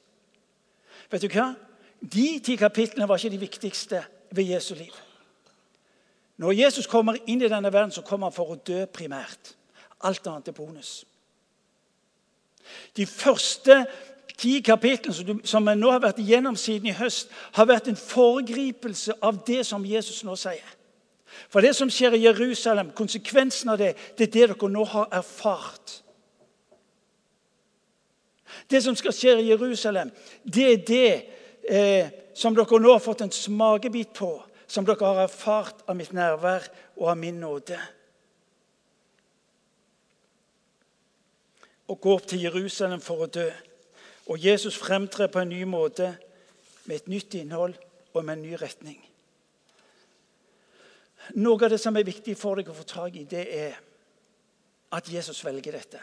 Vet 1.12 1.22
du 1.22 1.30
hva? 1.32 1.52
De 2.02 2.40
ti 2.44 2.58
kapitlene 2.58 3.08
var 3.10 3.20
ikke 3.20 3.34
de 3.34 3.42
viktigste 3.42 4.02
ved 4.32 4.50
Jesu 4.54 4.74
liv. 4.76 4.94
Når 6.38 6.52
Jesus 6.54 6.88
kommer 6.88 7.18
inn 7.26 7.42
i 7.42 7.50
denne 7.50 7.74
verden, 7.74 7.92
så 7.92 8.04
kommer 8.06 8.30
han 8.30 8.36
for 8.36 8.54
å 8.54 8.60
dø 8.62 8.86
primært. 8.94 9.56
Alt 10.06 10.28
annet 10.30 10.52
er 10.52 10.58
bonus. 10.58 11.06
De 12.98 13.06
første 13.06 13.80
ti 14.38 14.60
kapitlene 14.62 15.40
som 15.48 15.66
vi 15.66 15.76
nå 15.76 15.92
har 15.92 16.04
vært 16.04 16.22
igjennom 16.22 16.56
siden 16.60 16.92
i 16.92 16.98
høst, 16.98 17.32
har 17.58 17.70
vært 17.70 17.90
en 17.90 18.00
foregripelse 18.00 19.18
av 19.22 19.42
det 19.48 19.64
som 19.66 19.86
Jesus 19.86 20.24
nå 20.28 20.36
sier. 20.38 20.76
For 21.50 21.62
det 21.62 21.74
som 21.76 21.90
skjer 21.92 22.16
i 22.18 22.24
Jerusalem, 22.26 22.92
konsekvensen 22.96 23.74
av 23.74 23.82
det, 23.82 23.94
det 24.18 24.30
er 24.30 24.32
det 24.32 24.48
dere 24.58 24.70
nå 24.72 24.86
har 24.90 25.10
erfart. 25.20 26.02
Det 28.70 28.82
som 28.84 28.96
skal 28.96 29.16
skje 29.16 29.36
i 29.42 29.50
Jerusalem, 29.52 30.12
det 30.44 30.68
er 30.72 30.82
det 30.88 31.12
eh, 31.68 32.10
som 32.36 32.56
dere 32.56 32.80
nå 32.82 32.94
har 32.94 33.04
fått 33.04 33.26
en 33.26 33.34
smakebit 33.34 34.16
på, 34.18 34.32
som 34.68 34.86
dere 34.86 35.06
har 35.06 35.24
erfart 35.28 35.84
av 35.88 35.98
mitt 36.00 36.14
nærvær 36.16 36.68
og 36.98 37.12
av 37.12 37.20
min 37.20 37.40
nåde. 37.42 37.80
Å 41.88 41.96
gå 41.96 42.16
opp 42.18 42.28
til 42.28 42.44
Jerusalem 42.44 43.00
for 43.04 43.24
å 43.24 43.32
dø. 43.32 43.48
Og 44.28 44.46
Jesus 44.46 44.78
fremtrer 44.78 45.28
på 45.32 45.40
en 45.40 45.50
ny 45.50 45.64
måte 45.64 46.12
med 46.86 46.96
et 46.96 47.08
nytt 47.08 47.34
innhold 47.40 47.76
og 48.14 48.26
med 48.26 48.38
en 48.38 48.44
ny 48.44 48.54
retning. 48.60 49.00
Noe 51.36 51.60
av 51.64 51.72
det 51.72 51.80
som 51.82 51.96
er 52.00 52.08
viktig 52.08 52.38
for 52.40 52.60
deg 52.60 52.70
å 52.72 52.76
få 52.76 52.86
tak 52.88 53.18
i, 53.20 53.26
det 53.28 53.44
er 53.52 53.76
at 54.96 55.10
Jesus 55.12 55.44
velger 55.44 55.76
dette. 55.76 56.00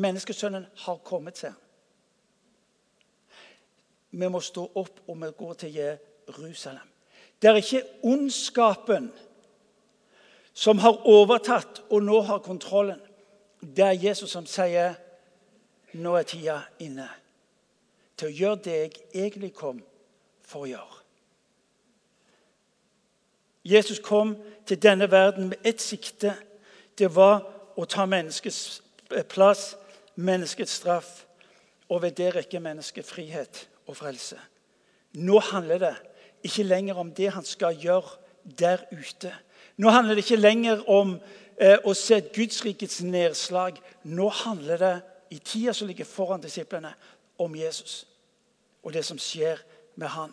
Menneskesønnen 0.00 0.64
har 0.86 1.04
kommet 1.06 1.38
seg. 1.38 1.52
Vi 4.14 4.30
må 4.30 4.40
stå 4.42 4.64
opp 4.80 5.04
og 5.10 5.20
vi 5.20 5.30
går 5.36 5.54
til 5.60 5.76
Jerusalem. 5.76 6.90
Det 7.42 7.50
er 7.50 7.60
ikke 7.60 7.82
ondskapen 8.06 9.10
som 10.54 10.78
har 10.78 11.02
overtatt 11.10 11.82
og 11.90 12.04
nå 12.06 12.20
har 12.28 12.44
kontrollen. 12.44 13.00
Det 13.60 13.84
er 13.84 14.02
Jesus 14.06 14.30
som 14.30 14.46
sier 14.46 14.94
nå 15.94 16.14
er 16.18 16.26
tida 16.28 16.58
inne 16.82 17.08
til 18.18 18.30
å 18.30 18.34
gjøre 18.34 18.62
det 18.64 18.76
jeg 18.76 18.92
egentlig 19.14 19.52
kom 19.54 19.80
for 20.44 20.64
å 20.64 20.70
gjøre. 20.70 21.00
Jesus 23.64 24.00
kom 24.04 24.34
til 24.68 24.82
denne 24.82 25.10
verden 25.10 25.48
med 25.48 25.58
ett 25.64 25.80
sikte. 25.80 26.34
Det 26.98 27.08
var 27.14 27.46
å 27.76 27.86
ta 27.88 28.04
menneskets 28.06 28.82
plass, 29.32 29.72
menneskets 30.14 30.80
straff, 30.80 31.24
og 31.88 32.02
ved 32.02 32.18
det 32.18 32.34
rekke 32.34 32.60
mennesket 32.60 33.06
frihet 33.06 33.64
og 33.86 33.96
frelse. 33.96 34.36
Nå 35.14 35.38
handler 35.50 35.80
det 35.80 35.94
ikke 36.44 36.66
lenger 36.66 37.00
om 37.00 37.10
det 37.14 37.30
han 37.32 37.44
skal 37.44 37.76
gjøre 37.80 38.18
der 38.44 38.84
ute. 38.92 39.32
Nå 39.76 39.90
handler 39.90 40.14
det 40.14 40.24
ikke 40.24 40.40
lenger 40.42 40.84
om 40.90 41.16
eh, 41.56 41.78
å 41.84 41.94
se 41.96 42.20
Guds 42.34 42.60
rikets 42.64 43.00
nedslag. 43.02 43.80
Nå 44.04 44.28
handler 44.28 44.80
det 44.80 44.94
i 45.30 45.38
tida 45.38 45.72
som 45.72 45.88
ligger 45.88 46.04
foran 46.04 46.40
disiplene, 46.40 46.94
om 47.38 47.56
Jesus 47.56 48.06
og 48.82 48.92
det 48.92 49.04
som 49.04 49.18
skjer 49.18 49.58
med 49.96 50.08
han. 50.08 50.32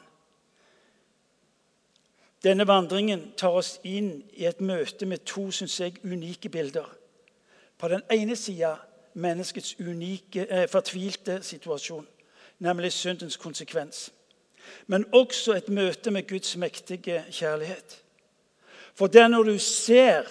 Denne 2.44 2.68
vandringen 2.68 3.32
tar 3.38 3.56
oss 3.58 3.80
inn 3.84 4.24
i 4.34 4.46
et 4.46 4.62
møte 4.62 5.06
med 5.06 5.26
to 5.26 5.52
synes 5.52 5.80
jeg, 5.80 5.98
unike 6.04 6.50
bilder. 6.50 6.86
På 7.78 7.88
den 7.88 8.02
ene 8.12 8.36
sida 8.36 8.76
menneskets 9.14 9.76
unike, 9.80 10.48
eh, 10.50 10.68
fortvilte 10.70 11.42
situasjon 11.44 12.08
nemlig 12.62 12.94
syndens 12.94 13.38
konsekvens. 13.38 14.10
Men 14.88 15.06
også 15.14 15.54
et 15.54 15.70
møte 15.70 16.12
med 16.12 16.28
Guds 16.28 16.58
mektige 16.58 17.26
kjærlighet. 17.32 18.02
For 18.94 19.08
det 19.08 19.22
er 19.22 19.28
når 19.28 19.44
du 19.44 19.58
ser 19.60 20.24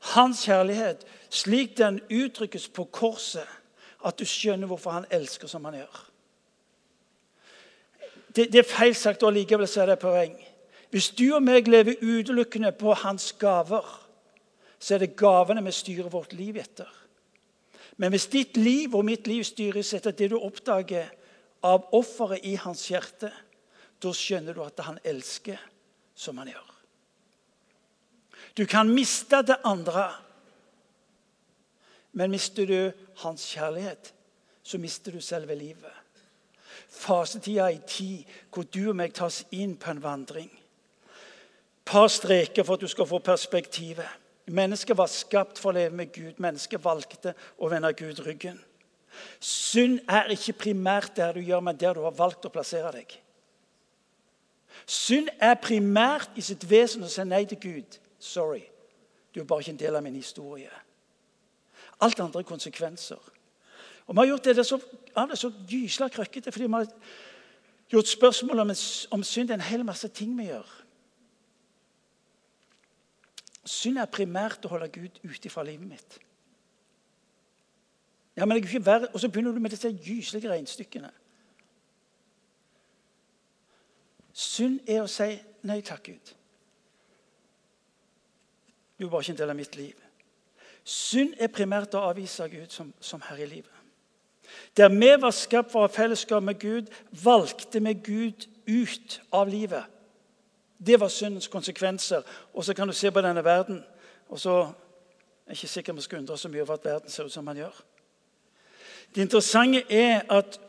hans 0.00 0.44
kjærlighet 0.44 1.06
slik 1.30 1.78
den 1.78 2.00
uttrykkes 2.10 2.68
på 2.68 2.84
korset, 2.84 3.46
at 4.04 4.18
du 4.18 4.24
skjønner 4.28 4.68
hvorfor 4.68 4.98
han 4.98 5.08
elsker 5.12 5.50
som 5.50 5.64
han 5.64 5.78
gjør. 5.80 6.02
Det, 8.34 8.48
det 8.52 8.60
er 8.60 8.68
feil 8.68 8.94
sagt, 8.98 9.22
og 9.22 9.32
likevel 9.32 9.68
er 9.68 9.92
det 9.92 10.00
poeng. 10.02 10.34
Hvis 10.90 11.10
du 11.14 11.26
og 11.34 11.42
meg 11.42 11.68
lever 11.70 12.02
utelukkende 12.02 12.72
på 12.78 12.94
hans 13.04 13.32
gaver, 13.38 13.86
så 14.78 14.94
er 14.94 15.04
det 15.04 15.16
gavene 15.18 15.62
vi 15.64 15.72
styrer 15.74 16.10
vårt 16.12 16.34
liv 16.36 16.58
etter. 16.60 16.90
Men 17.96 18.10
hvis 18.10 18.26
ditt 18.30 18.58
liv 18.58 18.94
og 18.94 19.06
mitt 19.06 19.28
liv 19.30 19.44
styres 19.46 19.92
etter 19.94 20.14
det 20.14 20.32
du 20.32 20.38
oppdager 20.38 21.10
av 21.64 21.88
offeret 21.94 22.44
i 22.44 22.56
hans 22.60 22.82
hjerte, 22.90 23.30
da 24.02 24.12
skjønner 24.12 24.54
du 24.54 24.62
at 24.64 24.82
han 24.84 24.98
elsker 25.06 25.60
som 26.14 26.38
han 26.42 26.50
gjør. 26.50 26.70
Du 28.54 28.66
kan 28.70 28.90
miste 28.90 29.40
det 29.46 29.56
andre, 29.66 30.10
men 32.14 32.30
mister 32.30 32.66
du 32.66 32.92
hans 33.22 33.44
kjærlighet, 33.52 34.14
så 34.62 34.78
mister 34.78 35.12
du 35.12 35.20
selve 35.20 35.54
livet. 35.54 35.92
Fasetida 36.88 37.66
er 37.66 37.74
ei 37.74 37.80
tid 37.86 38.36
hvor 38.54 38.66
du 38.70 38.88
og 38.88 38.96
meg 38.96 39.14
tas 39.14 39.42
inn 39.52 39.76
på 39.76 39.90
en 39.90 40.02
vandring. 40.02 40.50
par 41.84 42.08
streker 42.08 42.62
for 42.64 42.74
at 42.74 42.80
du 42.80 42.88
skal 42.88 43.06
få 43.06 43.18
perspektivet. 43.18 44.08
Mennesket 44.46 44.96
var 44.96 45.06
skapt 45.06 45.58
for 45.58 45.70
å 45.70 45.76
leve 45.76 45.96
med 45.96 46.12
Gud. 46.12 46.38
Mennesket 46.40 46.84
valgte 46.84 47.34
å 47.58 47.68
vende 47.68 47.92
Gud 47.92 48.20
ryggen. 48.24 48.56
Synd 49.40 50.00
er 50.08 50.32
ikke 50.32 50.56
primært 50.64 51.16
der 51.16 51.32
du 51.32 51.40
gjør, 51.40 51.60
men 51.60 51.76
der 51.76 51.94
du 51.94 52.02
har 52.02 52.16
valgt 52.16 52.44
å 52.44 52.52
plassere 52.52 52.92
deg. 52.92 53.12
Synd 54.86 55.28
er 55.40 55.54
primært 55.62 56.36
i 56.36 56.42
sitt 56.42 56.64
vesen 56.68 57.04
å 57.04 57.08
si 57.08 57.24
nei 57.24 57.44
til 57.48 57.60
Gud. 57.60 58.00
Sorry, 58.18 58.64
du 59.34 59.40
er 59.40 59.48
bare 59.48 59.64
ikke 59.64 59.76
en 59.76 59.84
del 59.84 59.96
av 59.96 60.02
min 60.02 60.16
historie. 60.18 60.70
Alt 62.00 62.20
andre 62.20 62.40
er 62.40 62.48
konsekvenser. 62.48 63.20
Og 64.06 64.14
Vi 64.14 64.18
har 64.18 64.26
gjort 64.26 64.44
det, 64.44 64.66
så, 64.66 64.78
av 65.16 65.28
det 65.28 65.38
så 65.38 65.52
gysla 65.68 66.08
krøkkete 66.08 66.52
fordi 66.52 66.66
vi 66.66 66.72
har 66.72 66.86
gjort 67.90 68.08
spørsmål 68.08 68.60
om, 68.60 68.72
om 69.10 69.22
synd 69.22 69.50
en 69.50 69.60
hel 69.60 69.84
masse 69.84 70.08
ting 70.08 70.38
vi 70.38 70.50
gjør. 70.50 70.68
Synd 73.64 73.98
er 73.98 74.10
primært 74.12 74.64
å 74.64 74.74
holde 74.74 74.90
Gud 74.92 75.20
ute 75.24 75.50
fra 75.50 75.64
livet 75.64 75.88
mitt. 75.88 76.18
Ja, 78.36 78.44
men 78.44 78.58
jeg 78.58 78.66
ikke 78.66 78.86
verre. 78.86 79.08
Og 79.14 79.20
så 79.20 79.28
begynner 79.28 79.52
du 79.52 79.60
med 79.60 79.70
disse 79.70 79.88
gyselige 79.88 80.50
regnestykkene. 80.50 81.10
Synd 84.34 84.80
er 84.90 85.04
å 85.04 85.10
si 85.10 85.30
nei 85.64 85.78
takk, 85.86 86.10
Gud. 86.10 86.32
Du 88.98 89.06
er 89.06 89.10
bare 89.10 89.22
ikke 89.22 89.36
en 89.36 89.38
del 89.38 89.54
av 89.54 89.58
mitt 89.58 89.76
liv. 89.78 90.03
Synd 90.84 91.34
er 91.40 91.48
primært 91.48 91.94
å 91.96 92.04
avvise 92.10 92.48
Gud 92.52 92.72
som, 92.72 92.92
som 93.00 93.22
herre 93.24 93.46
i 93.46 93.48
livet. 93.48 93.72
Der 94.76 94.88
vi 94.88 95.10
var 95.20 95.32
skapt 95.32 95.72
for 95.72 95.80
å 95.80 95.86
ha 95.86 95.92
fellesskap 95.92 96.42
med 96.42 96.58
Gud, 96.60 96.90
valgte 97.24 97.80
vi 97.80 97.94
Gud 97.94 98.46
ut 98.68 99.20
av 99.32 99.48
livet. 99.48 99.84
Det 100.86 101.00
var 101.00 101.08
syndens 101.08 101.48
konsekvenser. 101.48 102.22
Og 102.54 102.64
så 102.64 102.74
kan 102.74 102.88
du 102.88 102.92
se 102.92 103.10
på 103.10 103.22
denne 103.24 103.44
verden, 103.44 103.84
og 104.28 104.40
så 104.40 104.58
er 105.46 105.54
jeg 105.54 105.56
ikke 105.56 105.68
sikker 105.68 105.92
vi 105.92 106.04
skal 106.04 106.18
undre 106.18 106.38
så 106.38 106.48
mye 106.48 106.62
over 106.62 106.74
at 106.74 106.84
verden 106.84 107.10
ser 107.10 107.24
ut 107.24 107.32
som 107.32 107.46
den 107.46 107.56
gjør. 107.64 107.82
Det 109.14 109.22
interessante 109.22 109.84
er 109.88 110.22
at 110.28 110.60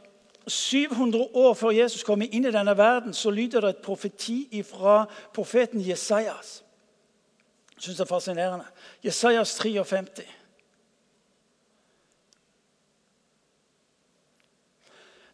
700 0.48 1.28
år 1.34 1.54
før 1.54 1.70
Jesus 1.70 2.04
kom 2.04 2.22
inn 2.22 2.46
i 2.46 2.54
denne 2.54 2.78
verden, 2.78 3.14
så 3.14 3.30
lyder 3.30 3.62
det 3.62 3.70
et 3.70 3.86
profeti 3.86 4.64
fra 4.64 5.06
profeten 5.34 5.82
Jesajas. 5.82 6.65
Syns 7.86 8.00
det 8.00 8.06
er 8.06 8.10
fascinerende. 8.10 8.66
Jesajas 9.06 9.56
53. 9.56 10.24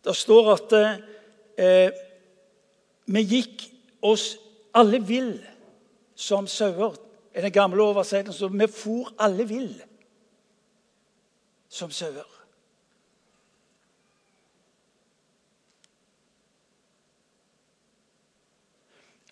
Det 0.03 0.15
står 0.15 0.49
at 0.51 0.73
eh, 1.61 1.93
vi 3.05 3.23
gikk 3.23 3.63
oss 4.03 4.33
alle 4.75 4.99
vill 4.99 5.37
som 6.15 6.49
sauer. 6.51 6.97
I 7.31 7.45
den 7.45 7.55
gamle 7.55 7.85
oversettelsen 7.85 8.35
står 8.35 8.51
vi 8.57 8.67
for 8.67 9.13
alle 9.15 9.47
vill 9.47 9.71
som 11.71 11.91
sauer. 11.95 12.27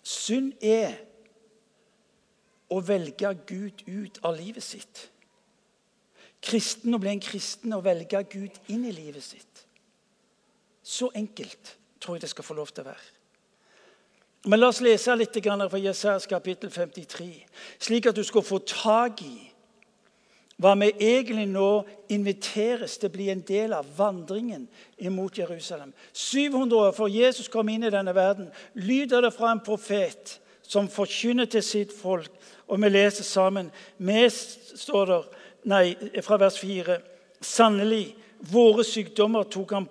Synd 0.02 0.54
er 0.64 1.09
å 2.70 2.80
velge 2.84 3.32
Gud 3.46 3.82
ut 3.86 4.20
av 4.22 4.36
livet 4.38 4.64
sitt. 4.64 5.08
Kristen 6.40 6.94
å 6.96 7.00
bli 7.02 7.12
en 7.12 7.22
kristen 7.22 7.74
og 7.76 7.84
velge 7.84 8.22
Gud 8.32 8.56
inn 8.72 8.86
i 8.88 8.94
livet 8.94 9.24
sitt. 9.24 9.64
Så 10.82 11.10
enkelt 11.14 11.76
tror 12.00 12.16
jeg 12.16 12.24
det 12.24 12.32
skal 12.32 12.46
få 12.46 12.56
lov 12.56 12.72
til 12.72 12.86
å 12.86 12.90
være. 12.90 13.08
Men 14.48 14.62
La 14.62 14.70
oss 14.72 14.80
lese 14.80 15.12
litt 15.18 15.36
fra 15.36 15.78
Jesajas 15.78 16.26
kapittel 16.26 16.70
53, 16.70 17.44
slik 17.78 18.06
at 18.06 18.16
du 18.16 18.24
skal 18.24 18.42
få 18.42 18.58
tak 18.64 19.20
i 19.22 19.50
hva 20.60 20.74
vi 20.76 20.90
egentlig 21.00 21.46
nå 21.48 21.84
inviteres 22.12 22.98
til 23.00 23.08
å 23.08 23.12
bli 23.14 23.30
en 23.32 23.40
del 23.48 23.72
av 23.72 23.86
vandringen 23.96 24.66
imot 25.00 25.38
Jerusalem. 25.40 25.92
700 26.12 26.76
år 26.76 26.92
før 26.92 27.08
Jesus 27.08 27.48
kom 27.48 27.68
inn 27.72 27.86
i 27.88 27.92
denne 27.92 28.12
verden, 28.14 28.50
lyder 28.76 29.24
det 29.24 29.32
fra 29.32 29.54
en 29.54 29.62
profet 29.64 30.36
som 30.70 30.88
forkynner 30.90 31.48
til 31.50 31.64
sitt 31.66 31.94
folk. 31.96 32.30
Og 32.70 32.78
vi 32.82 32.90
leser 32.92 33.26
sammen. 33.26 33.70
Vi 33.98 34.28
står 34.30 35.08
der, 35.10 35.24
nei, 35.66 35.86
fra 36.22 36.38
vers 36.38 36.60
4. 36.62 37.00
Sannelig, 37.42 38.12
våre 38.52 38.84
sykdommer 38.86 39.48
tok 39.50 39.74
han, 39.74 39.88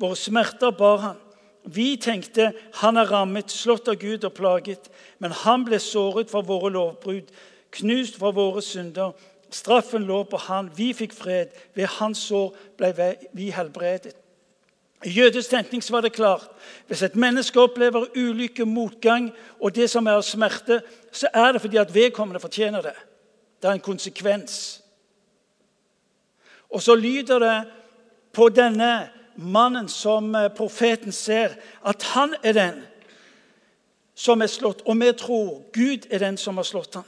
våre 0.00 0.18
smerter 0.18 0.74
bar 0.74 0.98
han. 1.04 1.22
Vi 1.66 1.96
tenkte 1.98 2.52
han 2.80 2.98
er 2.98 3.10
rammet, 3.10 3.50
slått 3.50 3.88
av 3.90 3.98
Gud 4.02 4.26
og 4.26 4.34
plaget. 4.34 4.90
Men 5.22 5.34
han 5.44 5.64
ble 5.66 5.78
såret 5.82 6.30
for 6.30 6.46
våre 6.46 6.72
lovbrudd, 6.74 7.30
knust 7.78 8.18
for 8.18 8.34
våre 8.34 8.62
synder. 8.62 9.14
Straffen 9.50 10.06
lå 10.06 10.24
på 10.26 10.42
han. 10.46 10.70
Vi 10.74 10.92
fikk 10.94 11.14
fred. 11.14 11.54
Ved 11.74 11.90
hans 11.98 12.26
sår 12.26 12.54
ble 12.78 12.92
vi 13.34 13.50
helbredet. 13.54 14.14
I 15.06 15.10
jødisk 15.10 15.50
tenkning 15.50 15.82
var 15.90 16.00
det 16.00 16.12
klart 16.12 16.48
hvis 16.86 17.02
et 17.02 17.16
menneske 17.16 17.60
opplever 17.60 18.08
ulykke, 18.16 18.64
motgang 18.66 19.30
og 19.60 19.74
det 19.74 19.90
som 19.90 20.06
er 20.06 20.20
smerte, 20.20 20.80
så 21.12 21.28
er 21.34 21.52
det 21.52 21.60
fordi 21.60 21.76
at 21.76 21.94
vedkommende 21.94 22.40
fortjener 22.40 22.82
det. 22.82 22.94
Det 23.62 23.68
er 23.68 23.72
en 23.72 23.80
konsekvens. 23.80 24.82
Og 26.70 26.82
så 26.82 26.94
lyder 26.94 27.38
det 27.38 27.70
på 28.32 28.48
denne 28.48 29.08
mannen 29.36 29.88
som 29.88 30.34
eh, 30.34 30.50
profeten 30.50 31.12
ser, 31.12 31.54
at 31.86 32.02
han 32.02 32.34
er 32.42 32.52
den 32.52 32.82
som 34.14 34.42
er 34.42 34.50
slått. 34.50 34.82
Og 34.86 34.98
vi 35.00 35.12
tror 35.12 35.62
Gud 35.72 36.10
er 36.10 36.18
den 36.18 36.36
som 36.36 36.56
har 36.56 36.66
slått 36.66 36.94
ham. 36.94 37.06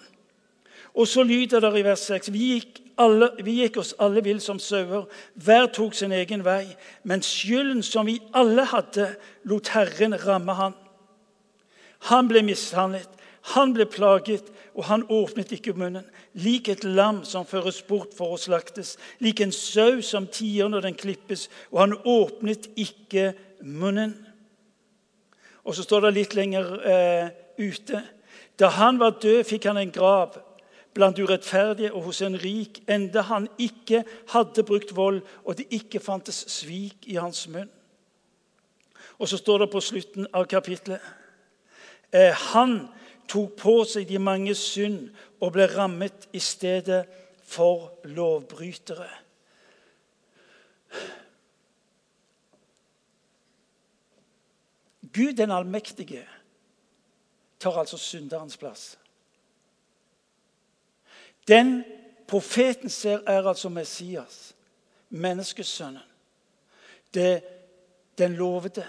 Og 0.95 1.09
så 1.09 1.23
lyder 1.23 1.61
det 1.61 1.79
i 1.79 1.85
vers 1.85 2.07
6.: 2.07 2.33
vi 2.33 2.53
gikk, 2.55 2.79
alle, 2.99 3.31
vi 3.45 3.61
gikk 3.63 3.79
oss 3.81 3.95
alle 4.03 4.23
vill 4.27 4.41
som 4.43 4.59
sauer, 4.63 5.07
hver 5.35 5.69
tok 5.75 5.95
sin 5.95 6.13
egen 6.13 6.45
vei. 6.47 6.65
Men 7.03 7.25
skylden 7.25 7.83
som 7.87 8.09
vi 8.09 8.19
alle 8.37 8.67
hadde, 8.69 9.13
lot 9.49 9.71
Herren 9.75 10.17
ramme 10.25 10.57
han. 10.59 10.77
Han 12.11 12.29
ble 12.31 12.45
mishandlet, 12.47 13.11
han 13.55 13.73
ble 13.75 13.87
plaget, 13.91 14.51
og 14.79 14.87
han 14.87 15.07
åpnet 15.11 15.51
ikke 15.57 15.75
munnen. 15.75 16.07
Lik 16.39 16.69
et 16.71 16.85
lam 16.87 17.25
som 17.27 17.47
føres 17.49 17.81
bort 17.87 18.13
for 18.15 18.35
å 18.35 18.39
slaktes, 18.39 18.97
lik 19.19 19.41
en 19.43 19.55
sau 19.55 20.03
som 20.05 20.29
tier 20.31 20.71
når 20.71 20.87
den 20.87 20.99
klippes, 20.99 21.49
og 21.73 21.81
han 21.83 21.97
åpnet 22.05 22.71
ikke 22.79 23.33
munnen. 23.63 24.15
Og 25.67 25.75
så 25.75 25.85
står 25.85 26.07
det 26.07 26.15
litt 26.21 26.37
lenger 26.39 26.71
eh, 26.87 27.33
ute. 27.59 28.05
Da 28.59 28.71
han 28.79 29.01
var 29.03 29.19
død, 29.19 29.43
fikk 29.47 29.67
han 29.69 29.81
en 29.83 29.93
grav 29.93 30.39
blant 30.95 31.19
urettferdige 31.19 31.93
og 31.95 32.09
hos 32.09 32.23
en 32.23 32.37
rik, 32.39 32.83
enda 32.89 33.23
han 33.29 33.49
ikke 33.59 34.05
hadde 34.33 34.65
brukt 34.67 34.97
vold, 34.97 35.23
og 35.45 35.59
det 35.59 35.69
ikke 35.71 36.01
fantes 36.01 36.45
svik 36.51 37.07
i 37.07 37.19
hans 37.21 37.47
munn. 37.49 37.71
Og 39.19 39.29
så 39.29 39.37
står 39.37 39.65
det 39.65 39.71
på 39.73 39.83
slutten 39.83 40.29
av 40.35 40.47
kapitlet 40.47 41.03
eh, 42.15 42.35
Han 42.55 42.87
tok 43.29 43.57
på 43.59 43.75
seg 43.85 44.07
de 44.09 44.21
mange 44.23 44.55
synd 44.55 45.09
og 45.43 45.53
ble 45.57 45.67
rammet 45.73 46.29
i 46.33 46.41
stedet 46.43 47.03
for 47.49 47.99
lovbrytere. 48.05 49.09
Gud 55.13 55.35
den 55.37 55.51
allmektige 55.51 56.25
tar 57.61 57.79
altså 57.81 57.99
synderens 57.99 58.57
plass. 58.57 58.99
Den 61.49 61.85
profeten 62.29 62.89
ser, 62.89 63.21
er 63.27 63.47
altså 63.47 63.69
Messias, 63.69 64.55
menneskesønnen. 65.09 66.03
Det, 67.15 67.43
den 68.19 68.35
lovede. 68.35 68.87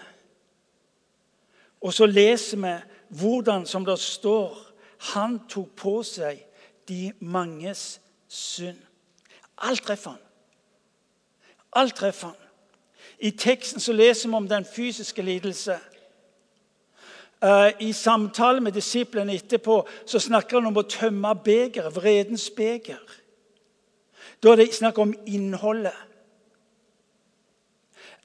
Og 1.81 1.93
så 1.93 2.05
leser 2.05 2.57
vi 2.57 2.75
hvordan, 3.09 3.65
som 3.65 3.85
det 3.85 3.99
står, 3.99 4.57
han 4.99 5.39
tok 5.49 5.69
på 5.75 6.01
seg 6.03 6.43
de 6.89 7.13
manges 7.19 8.01
synd. 8.27 8.77
Alt 9.57 9.83
treffer 9.83 10.11
han. 10.11 10.19
Alt 11.73 11.95
treffer 11.95 12.27
han. 12.27 12.35
I 13.19 13.31
teksten 13.31 13.79
så 13.79 13.93
leser 13.93 14.29
vi 14.29 14.35
om 14.35 14.47
den 14.47 14.65
fysiske 14.65 15.21
lidelse. 15.21 15.79
Eh, 17.43 17.71
I 17.79 17.93
samtale 17.93 18.59
med 18.61 18.71
disiplene 18.75 19.33
etterpå 19.33 19.87
så 20.05 20.19
snakker 20.19 20.59
han 20.59 20.67
om 20.67 20.79
å 20.81 20.87
tømme 20.87 21.31
begeret, 21.43 21.95
vredens 21.95 22.49
beger. 22.51 22.99
Da 24.43 24.51
er 24.51 24.59
det 24.59 24.73
snakk 24.75 24.99
om 24.99 25.13
innholdet. 25.27 25.95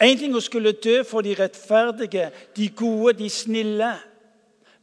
Én 0.02 0.18
ting 0.18 0.34
å 0.34 0.42
skulle 0.42 0.74
dø 0.82 1.02
for 1.06 1.22
de 1.22 1.36
rettferdige, 1.38 2.30
de 2.56 2.68
gode, 2.74 3.14
de 3.22 3.30
snille. 3.30 3.92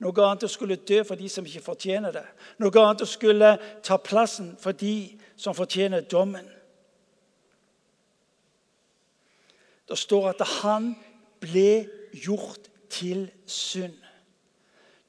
Noe 0.01 0.23
annet 0.23 0.47
å 0.47 0.49
skulle 0.49 0.79
dø 0.79 1.03
for 1.05 1.19
de 1.19 1.27
som 1.29 1.45
ikke 1.45 1.65
fortjener 1.65 2.15
det. 2.15 2.25
Noe 2.63 2.71
annet 2.81 3.03
å 3.03 3.09
skulle 3.09 3.51
ta 3.83 3.99
plassen 4.01 4.55
for 4.59 4.71
de 4.71 5.11
som 5.35 5.53
fortjener 5.53 6.07
dommen. 6.07 6.47
Det 9.89 9.99
står 9.99 10.31
at 10.31 10.41
han 10.63 10.93
ble 11.43 11.83
gjort 12.15 12.71
til 12.89 13.27
synd. 13.45 14.00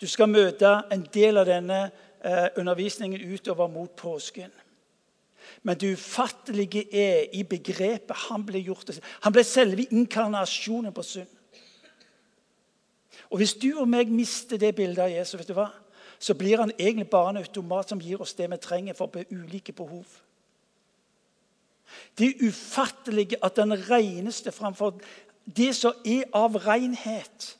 Du 0.02 0.08
skal 0.10 0.30
møte 0.30 0.66
en 0.90 1.04
del 1.14 1.38
av 1.38 1.46
denne 1.46 1.84
eh, 1.86 2.48
undervisningen 2.58 3.22
utover 3.34 3.70
mot 3.70 3.92
påsken. 3.96 4.50
Men 5.62 5.78
det 5.78 5.92
ufattelige 5.94 6.88
er 6.90 7.30
i 7.38 7.44
begrepet 7.46 8.26
han 8.26 8.42
ble 8.46 8.58
gjort 8.66 8.88
til 8.88 8.98
Han 9.22 9.34
ble 9.34 9.44
selve 9.46 9.86
inkarnasjonen 9.94 10.94
på 10.94 11.06
synd. 11.06 11.38
Og 13.30 13.38
Hvis 13.38 13.54
du 13.54 13.70
og 13.78 13.88
meg 13.88 14.10
mister 14.10 14.58
det 14.58 14.74
bildet 14.74 15.06
av 15.06 15.10
Jesus, 15.10 15.38
vet 15.38 15.48
du 15.48 15.54
hva? 15.56 15.70
så 16.22 16.34
blir 16.34 16.58
han 16.58 16.70
egentlig 16.78 17.10
bare 17.10 17.30
en 17.30 17.36
automat 17.36 17.88
som 17.88 18.00
gir 18.00 18.20
oss 18.22 18.36
det 18.38 18.46
vi 18.50 18.56
trenger 18.62 18.94
for 18.94 19.10
ulike 19.30 19.72
behov. 19.72 20.06
Det 22.18 22.28
er 22.28 22.44
ufattelig 22.46 23.34
at 23.42 23.56
den 23.56 23.74
reneste 23.90 24.52
framfor 24.52 25.00
det 25.56 25.72
som 25.74 25.98
er 26.06 26.28
av 26.34 26.54
renhet, 26.62 27.56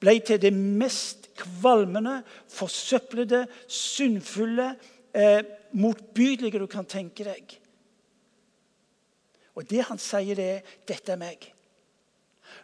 ble 0.00 0.14
til 0.24 0.40
det 0.40 0.54
mest 0.54 1.27
kvalmende, 1.38 2.22
forsøplede, 2.50 3.46
syndfulle, 3.68 4.74
eh, 5.14 5.42
motbydelige 5.72 6.58
du 6.58 6.66
kan 6.66 6.86
tenke 6.86 7.24
deg. 7.24 7.58
Og 9.54 9.66
det 9.70 9.84
han 9.88 9.98
sier, 9.98 10.34
det 10.34 10.50
er 10.50 10.60
'Dette 10.86 11.12
er 11.12 11.16
meg'. 11.16 11.52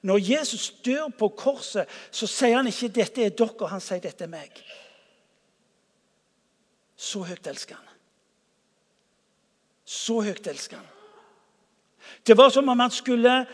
Når 0.02 0.18
Jesus 0.18 0.70
dør 0.84 1.08
på 1.08 1.28
korset, 1.28 1.88
så 2.10 2.26
sier 2.26 2.56
han 2.56 2.66
ikke 2.66 2.88
'dette 2.88 3.24
er 3.24 3.30
dere', 3.30 3.68
han 3.68 3.80
sier 3.80 4.00
'dette 4.00 4.24
er 4.24 4.28
meg'. 4.28 4.62
Så 6.96 7.22
høyt 7.22 7.46
elsker 7.46 7.74
han. 7.74 7.88
Så 9.84 10.20
høyt 10.20 10.46
elsker 10.46 10.76
han. 10.76 10.86
Det 12.26 12.36
var 12.36 12.50
som 12.50 12.68
om 12.68 12.80
han 12.80 12.90
skulle 12.90 13.46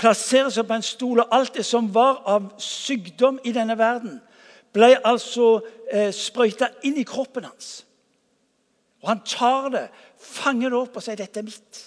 plassere 0.00 0.50
seg 0.52 0.66
på 0.68 0.78
en 0.78 0.84
stol, 0.84 1.20
og 1.22 1.36
alt 1.36 1.54
det 1.58 1.66
som 1.66 1.90
var 1.94 2.22
av 2.28 2.50
sykdom 2.62 3.40
i 3.44 3.52
denne 3.56 3.76
verden, 3.78 4.18
ble 4.72 4.94
altså 5.04 5.58
eh, 5.90 6.10
sprøyta 6.14 6.70
inn 6.86 6.98
i 7.00 7.06
kroppen 7.06 7.48
hans. 7.48 7.80
Og 9.02 9.10
han 9.12 9.22
tar 9.26 9.70
det, 9.74 9.86
fanger 10.20 10.70
det 10.70 10.78
opp 10.78 10.96
og 10.96 11.04
sier 11.04 11.18
'Dette 11.18 11.40
er 11.40 11.48
mitt'. 11.48 11.86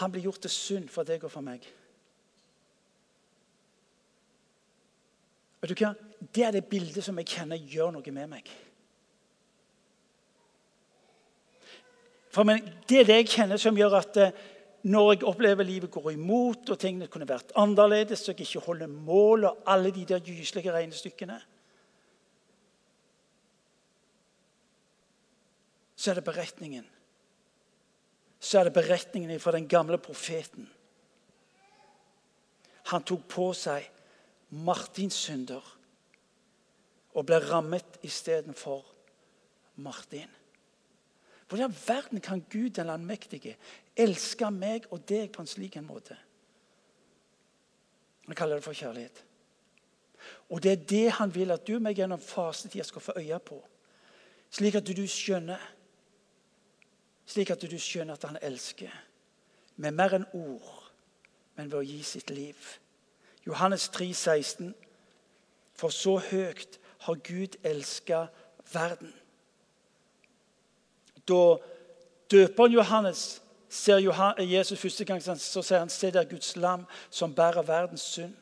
Han 0.00 0.12
blir 0.12 0.22
gjort 0.22 0.40
til 0.40 0.50
synd 0.50 0.88
for 0.88 1.04
deg 1.04 1.24
og 1.24 1.32
for 1.32 1.44
meg. 1.44 1.66
Vet 5.60 5.72
du 5.72 5.84
hva? 5.84 5.92
Det 6.32 6.44
er 6.44 6.56
det 6.56 6.68
bildet 6.70 7.04
som 7.04 7.18
jeg 7.20 7.28
kjenner 7.28 7.60
gjør 7.60 7.92
noe 7.96 8.14
med 8.16 8.30
meg. 8.30 8.48
For 12.30 12.46
men, 12.46 12.62
Det 12.88 13.00
er 13.00 13.08
det 13.08 13.20
jeg 13.20 13.30
kjenner 13.34 13.60
som 13.60 13.76
gjør 13.76 13.98
at 13.98 14.16
eh, 14.16 14.34
når 14.82 15.12
jeg 15.12 15.24
opplever 15.28 15.66
livet 15.66 15.90
går 15.90 16.12
imot, 16.14 16.70
og 16.70 16.78
tingene 16.78 17.10
kunne 17.10 17.28
vært 17.28 17.52
annerledes, 17.58 18.22
og 18.28 18.38
jeg 18.38 18.46
ikke 18.46 18.64
holder 18.64 18.86
mål 18.86 19.44
og 19.50 19.64
alle 19.66 19.90
de 19.92 20.06
der 20.08 20.22
gyselige 20.24 20.72
regnestykkene 20.72 21.40
Så 26.00 26.10
er 26.10 26.14
det 26.14 26.24
beretningen. 26.24 26.86
Så 28.40 28.58
er 28.58 28.64
det 28.64 28.72
beretningen 28.72 29.40
fra 29.40 29.52
den 29.52 29.68
gamle 29.68 29.98
profeten. 29.98 30.70
Han 32.88 33.04
tok 33.04 33.26
på 33.28 33.50
seg 33.52 33.84
Martins 34.50 35.14
synder 35.14 35.64
og 37.14 37.26
ble 37.26 37.38
rammet 37.42 37.98
istedenfor 38.06 38.84
Martin. 39.82 40.30
Hvordan 41.48 41.70
i 41.70 41.72
all 41.72 41.86
verden 41.86 42.20
kan 42.20 42.44
Gud 42.50 42.70
den 42.70 42.86
landmektige 42.86 43.56
elske 43.96 44.50
meg 44.54 44.86
og 44.90 45.02
deg 45.08 45.32
på 45.34 45.42
en 45.42 45.50
slik 45.50 45.76
en 45.76 45.86
måte? 45.86 46.16
Han 48.26 48.38
kaller 48.38 48.60
det 48.60 48.64
for 48.64 48.76
kjærlighet. 48.78 49.24
Og 50.50 50.62
det 50.62 50.72
er 50.72 50.84
det 50.86 51.12
han 51.18 51.34
vil 51.34 51.50
at 51.50 51.66
du 51.66 51.78
meg 51.82 51.98
gjennom 51.98 52.20
fasetida 52.22 52.84
skal 52.86 53.02
få 53.02 53.16
øye 53.18 53.38
på. 53.42 53.58
Slik 54.50 54.78
at 54.78 54.86
du 54.86 55.06
skjønner 55.06 55.58
Slik 57.30 57.52
at 57.54 57.62
du 57.62 57.78
skjønner 57.78 58.16
at 58.18 58.24
han 58.26 58.38
elsker 58.42 58.90
med 59.78 59.94
mer 59.94 60.16
enn 60.16 60.24
ord, 60.34 60.70
men 61.54 61.68
ved 61.70 61.76
å 61.78 61.86
gi 61.86 62.00
sitt 62.02 62.32
liv. 62.34 62.56
Johannes 63.46 63.88
3, 63.88 64.14
16. 64.14 64.74
For 65.74 65.88
så 65.88 66.16
høyt 66.30 66.80
har 67.00 67.14
Gud 67.14 67.56
elska 67.64 68.26
verden. 68.72 69.14
Da 71.28 71.56
døperen 72.30 72.72
Johannes 72.72 73.42
ser 73.68 73.98
Jesus 74.38 74.80
første 74.80 75.04
gang, 75.04 75.22
så 75.22 75.62
sier 75.62 75.78
han 75.78 75.88
se 75.88 76.10
der 76.10 76.24
Guds 76.24 76.56
lam 76.56 76.86
som 77.10 77.34
bærer 77.34 77.62
verdens 77.62 78.00
synd. 78.00 78.34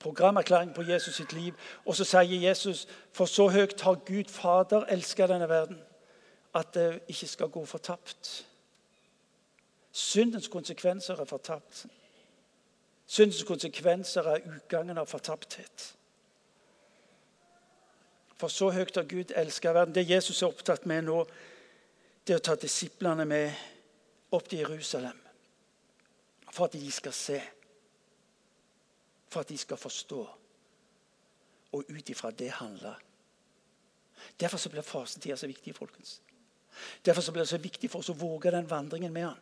programerklæring 0.00 0.74
på 0.74 0.82
Jesus 0.82 1.14
sitt 1.14 1.32
liv. 1.32 1.54
Og 1.86 1.96
så 1.96 2.04
sier 2.04 2.48
Jesus, 2.48 2.86
for 3.12 3.24
så 3.24 3.48
høyt 3.48 3.80
har 3.80 3.94
Gud 3.94 4.28
Fader 4.28 4.86
elska 4.88 5.26
denne 5.26 5.48
verden, 5.48 5.78
at 6.54 6.74
det 6.74 7.00
ikke 7.08 7.26
skal 7.26 7.48
gå 7.48 7.64
fortapt. 7.64 8.46
Syndens 9.92 10.48
konsekvenser 10.48 11.20
er 11.20 11.24
fortapt. 11.24 11.86
Syndens 13.06 13.42
konsekvenser 13.42 14.22
er 14.22 14.44
utgangen 14.56 14.98
av 14.98 15.06
fortapthet. 15.10 15.86
For 18.38 18.48
så 18.48 18.70
høyt 18.70 18.96
har 18.96 19.08
Gud 19.08 19.32
elska 19.36 19.72
verden. 19.72 19.94
Det 19.94 20.08
Jesus 20.08 20.42
er 20.42 20.48
opptatt 20.48 20.86
med 20.86 21.04
nå, 21.08 21.24
det 22.26 22.36
er 22.36 22.40
å 22.40 22.46
ta 22.50 22.54
disiplene 22.54 23.26
med 23.28 23.50
opp 24.30 24.48
til 24.48 24.62
Jerusalem 24.62 25.18
for 26.50 26.66
at 26.66 26.74
de 26.74 26.90
skal 26.92 27.14
se 27.14 27.40
for 29.30 29.40
at 29.40 29.48
de 29.48 29.58
skal 29.58 29.78
forstå. 29.78 30.28
Og 31.72 31.84
ut 31.88 32.08
ifra 32.08 32.30
det 32.30 32.50
handle. 32.50 32.94
Derfor 34.40 34.58
så 34.58 34.70
blir 34.70 34.82
fasetida 34.82 35.36
så 35.36 35.46
viktig. 35.46 35.74
folkens. 35.74 36.22
Derfor 37.04 37.22
så 37.22 37.32
blir 37.32 37.42
det 37.42 37.48
så 37.48 37.58
viktig 37.58 37.90
for 37.90 37.98
oss 37.98 38.10
å 38.10 38.18
våge 38.18 38.50
den 38.50 38.70
vandringen 38.70 39.12
med 39.12 39.24
han, 39.24 39.38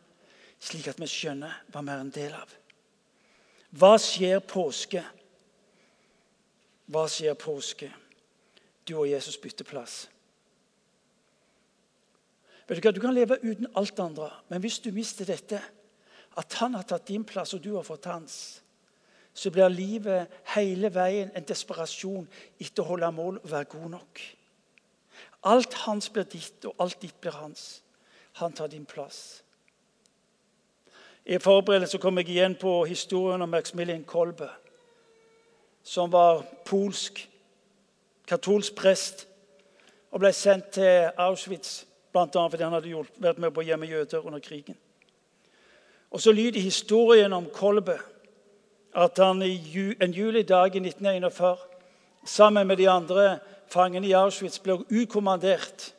slik 0.59 0.89
at 0.91 0.99
vi 0.99 1.07
skjønner 1.07 1.55
hva 1.71 1.83
vi 1.83 1.93
er 1.93 2.03
en 2.03 2.13
del 2.13 2.35
av. 2.35 2.53
Hva 3.79 3.95
skjer 4.01 4.41
påske? 4.43 5.01
Hva 6.89 7.05
skjer 7.09 7.35
påske? 7.37 7.89
Du 8.87 8.95
og 8.97 9.09
Jesus 9.09 9.37
bytter 9.37 9.67
plass. 9.67 10.07
Vet 12.69 12.77
Du 12.77 12.85
hva? 12.85 12.93
Du 12.93 13.01
kan 13.01 13.13
leve 13.13 13.39
uten 13.41 13.69
alt 13.77 13.99
andre, 13.99 14.29
men 14.49 14.61
hvis 14.61 14.79
du 14.79 14.91
mister 14.93 15.25
dette, 15.25 15.61
at 16.37 16.53
han 16.61 16.75
har 16.77 16.85
tatt 16.87 17.07
din 17.07 17.25
plass 17.25 17.53
og 17.53 17.63
du 17.63 17.75
har 17.75 17.85
fått 17.85 18.05
hans, 18.05 18.61
så 19.33 19.51
blir 19.51 19.69
livet 19.69 20.29
hele 20.55 20.89
veien 20.93 21.31
en 21.33 21.45
desperasjon 21.45 22.27
etter 22.59 22.83
å 22.83 22.89
holde 22.91 23.11
mål 23.15 23.39
og 23.41 23.51
være 23.51 23.69
god 23.73 23.89
nok. 23.95 24.21
Alt 25.49 25.77
hans 25.85 26.09
blir 26.11 26.27
ditt, 26.27 26.65
og 26.65 26.75
alt 26.83 26.99
ditt 27.01 27.15
blir 27.21 27.37
hans. 27.39 27.81
Han 28.41 28.53
tar 28.53 28.67
din 28.67 28.85
plass. 28.85 29.41
I 31.29 31.37
forberedelse 31.37 31.97
kom 32.01 32.17
jeg 32.17 32.31
igjen 32.33 32.55
på 32.57 32.71
historien 32.89 33.41
om 33.41 33.49
Maximilian 33.49 34.03
Kolbe, 34.03 34.47
som 35.85 36.09
var 36.09 36.41
polsk, 36.65 37.19
katolsk 38.27 38.73
prest 38.75 39.27
og 40.09 40.23
ble 40.23 40.31
sendt 40.33 40.71
til 40.79 41.11
Auschwitz 41.21 41.83
bl.a. 42.09 42.25
fordi 42.25 42.65
han 42.65 42.73
hadde 42.73 43.03
vært 43.21 43.41
med 43.43 43.53
på 43.53 43.61
å 43.61 43.67
gjemme 43.67 43.89
jøder 43.89 44.25
under 44.25 44.41
krigen. 44.41 44.77
Og 46.09 46.21
Så 46.21 46.31
lyder 46.31 46.65
historien 46.65 47.33
om 47.33 47.45
Kolbe 47.53 47.99
at 48.97 49.21
han 49.21 49.41
en 49.41 50.13
julidag 50.13 50.75
i 50.75 50.81
1941 50.81 51.57
sammen 52.25 52.67
med 52.67 52.77
de 52.77 52.89
andre 52.89 53.37
fangene 53.69 54.07
i 54.07 54.15
Auschwitz 54.17 54.57
ble 54.59 54.79
utkommandert. 54.89 55.93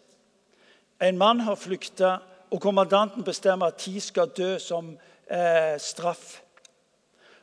En 1.00 1.18
mann 1.18 1.40
har 1.40 1.54
flykta, 1.54 2.18
og 2.50 2.60
kommandanten 2.60 3.22
bestemmer 3.22 3.66
at 3.70 3.78
ti 3.78 4.00
skal 4.00 4.26
dø 4.34 4.58
som 4.58 4.96
eh, 5.30 5.78
straff. 5.78 6.42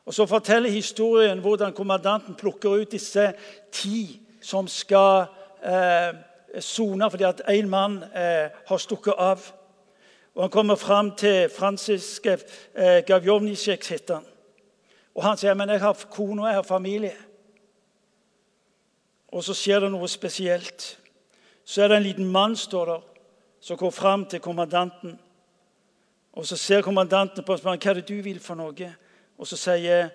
Og 0.06 0.14
Så 0.14 0.26
forteller 0.26 0.70
historien 0.70 1.40
hvordan 1.40 1.74
kommandanten 1.74 2.36
plukker 2.36 2.70
ut 2.70 2.92
disse 2.92 3.34
ti 3.72 4.22
som 4.42 4.68
skal 4.68 5.26
eh, 5.64 6.16
sone 6.60 7.10
fordi 7.12 7.24
at 7.24 7.42
én 7.50 7.68
mann 7.68 8.04
eh, 8.04 8.50
har 8.68 8.78
stukket 8.78 9.14
av. 9.18 9.52
Og 10.36 10.44
Han 10.44 10.50
kommer 10.50 10.76
fram 10.76 11.12
til 11.16 11.50
Fransisk 11.50 12.26
eh, 12.26 13.04
Gavjovnisjek, 13.08 13.88
heter 13.90 14.16
han. 14.16 14.26
Og 15.18 15.24
han 15.24 15.38
sier 15.38 15.58
men 15.58 15.70
jeg 15.74 15.82
har 15.82 16.06
kone 16.14 16.44
og 16.44 16.48
jeg 16.48 16.56
har 16.60 16.64
familie. 16.64 17.16
Og 19.34 19.44
så 19.44 19.56
skjer 19.58 19.82
det 19.84 19.92
noe 19.92 20.08
spesielt. 20.08 20.92
Så 21.66 21.84
er 21.84 21.90
det 21.90 21.98
en 21.98 22.06
liten 22.06 22.28
mann 22.32 22.56
står 22.56 22.86
der, 22.86 23.02
som 23.60 23.78
går 23.78 23.92
fram 23.92 24.26
til 24.26 24.40
kommandanten. 24.40 25.18
Og 26.38 26.46
Så 26.46 26.58
ser 26.58 26.82
kommandanten 26.82 27.44
på 27.44 27.54
og 27.54 27.60
spør 27.60 27.78
hva 27.82 27.90
er 27.90 27.98
det 27.98 28.10
du 28.10 28.22
vil 28.22 28.40
for 28.40 28.56
noe. 28.56 28.90
Og 29.38 29.48
så 29.50 29.58
sier 29.58 30.10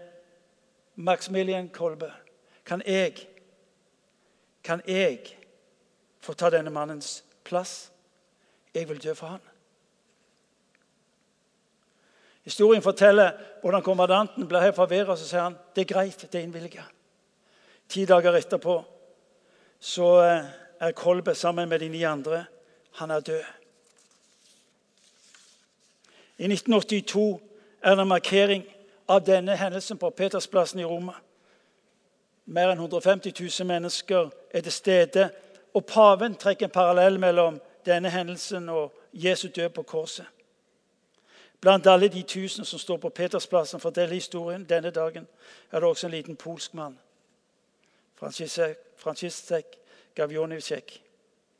Maximilian 0.94 1.68
Kolbe 1.74 2.12
kan 2.66 2.82
jeg, 2.86 3.16
kan 4.62 4.82
jeg 4.86 5.18
få 6.22 6.34
ta 6.38 6.50
denne 6.50 6.70
mannens 6.70 7.24
plass? 7.44 7.90
Jeg 8.74 8.88
vil 8.88 9.02
dø 9.02 9.14
for 9.18 9.34
han. 9.34 9.40
Historien 12.46 12.82
forteller 12.82 13.32
hvordan 13.60 13.82
kommandanten 13.82 14.46
blir 14.48 14.62
helt 14.62 14.78
forvirra. 14.78 15.16
Så 15.16 15.26
sier 15.26 15.42
han 15.42 15.58
det 15.74 15.82
er 15.82 15.94
greit, 15.94 16.22
det 16.22 16.38
er 16.38 16.46
innvilga. 16.46 16.86
Ti 17.88 18.06
dager 18.06 18.38
etterpå 18.38 18.76
så 19.82 20.12
eh, 20.22 20.46
er 20.78 20.94
Kolbe 20.94 21.34
sammen 21.34 21.68
med 21.68 21.82
de 21.82 21.88
ni 21.88 22.04
andre. 22.06 22.44
Han 23.02 23.10
er 23.10 23.20
død. 23.20 23.61
I 26.42 26.44
1982 26.44 27.40
er 27.82 27.94
det 27.94 28.02
en 28.02 28.08
markering 28.08 28.64
av 29.08 29.20
denne 29.26 29.54
hendelsen 29.56 29.98
på 29.98 30.10
Petersplassen 30.10 30.80
i 30.80 30.84
Roma. 30.84 31.12
Mer 32.44 32.72
enn 32.72 32.82
150 32.82 33.30
000 33.60 33.68
mennesker 33.68 34.30
er 34.50 34.64
til 34.66 34.74
stede. 34.74 35.28
Og 35.74 35.86
paven 35.86 36.34
trekker 36.34 36.66
en 36.66 36.74
parallell 36.74 37.20
mellom 37.22 37.60
denne 37.86 38.10
hendelsen 38.10 38.66
og 38.68 38.90
Jesu 39.12 39.48
død 39.54 39.68
på 39.68 39.82
korset. 39.82 40.26
Blant 41.60 41.86
alle 41.86 42.08
de 42.08 42.22
tusen 42.22 42.64
som 42.64 42.78
står 42.78 42.98
på 42.98 43.14
Petersplassen 43.14 43.80
for 43.80 43.94
å 43.94 43.98
dele 44.00 44.18
historien 44.18 44.66
denne 44.66 44.90
dagen, 44.90 45.30
er 45.70 45.78
det 45.78 45.88
også 45.88 46.10
en 46.10 46.16
liten 46.18 46.36
polsk 46.36 46.74
mann. 46.74 46.98
Franciszek 48.18 49.78
Gavjonivcek. 50.14 51.02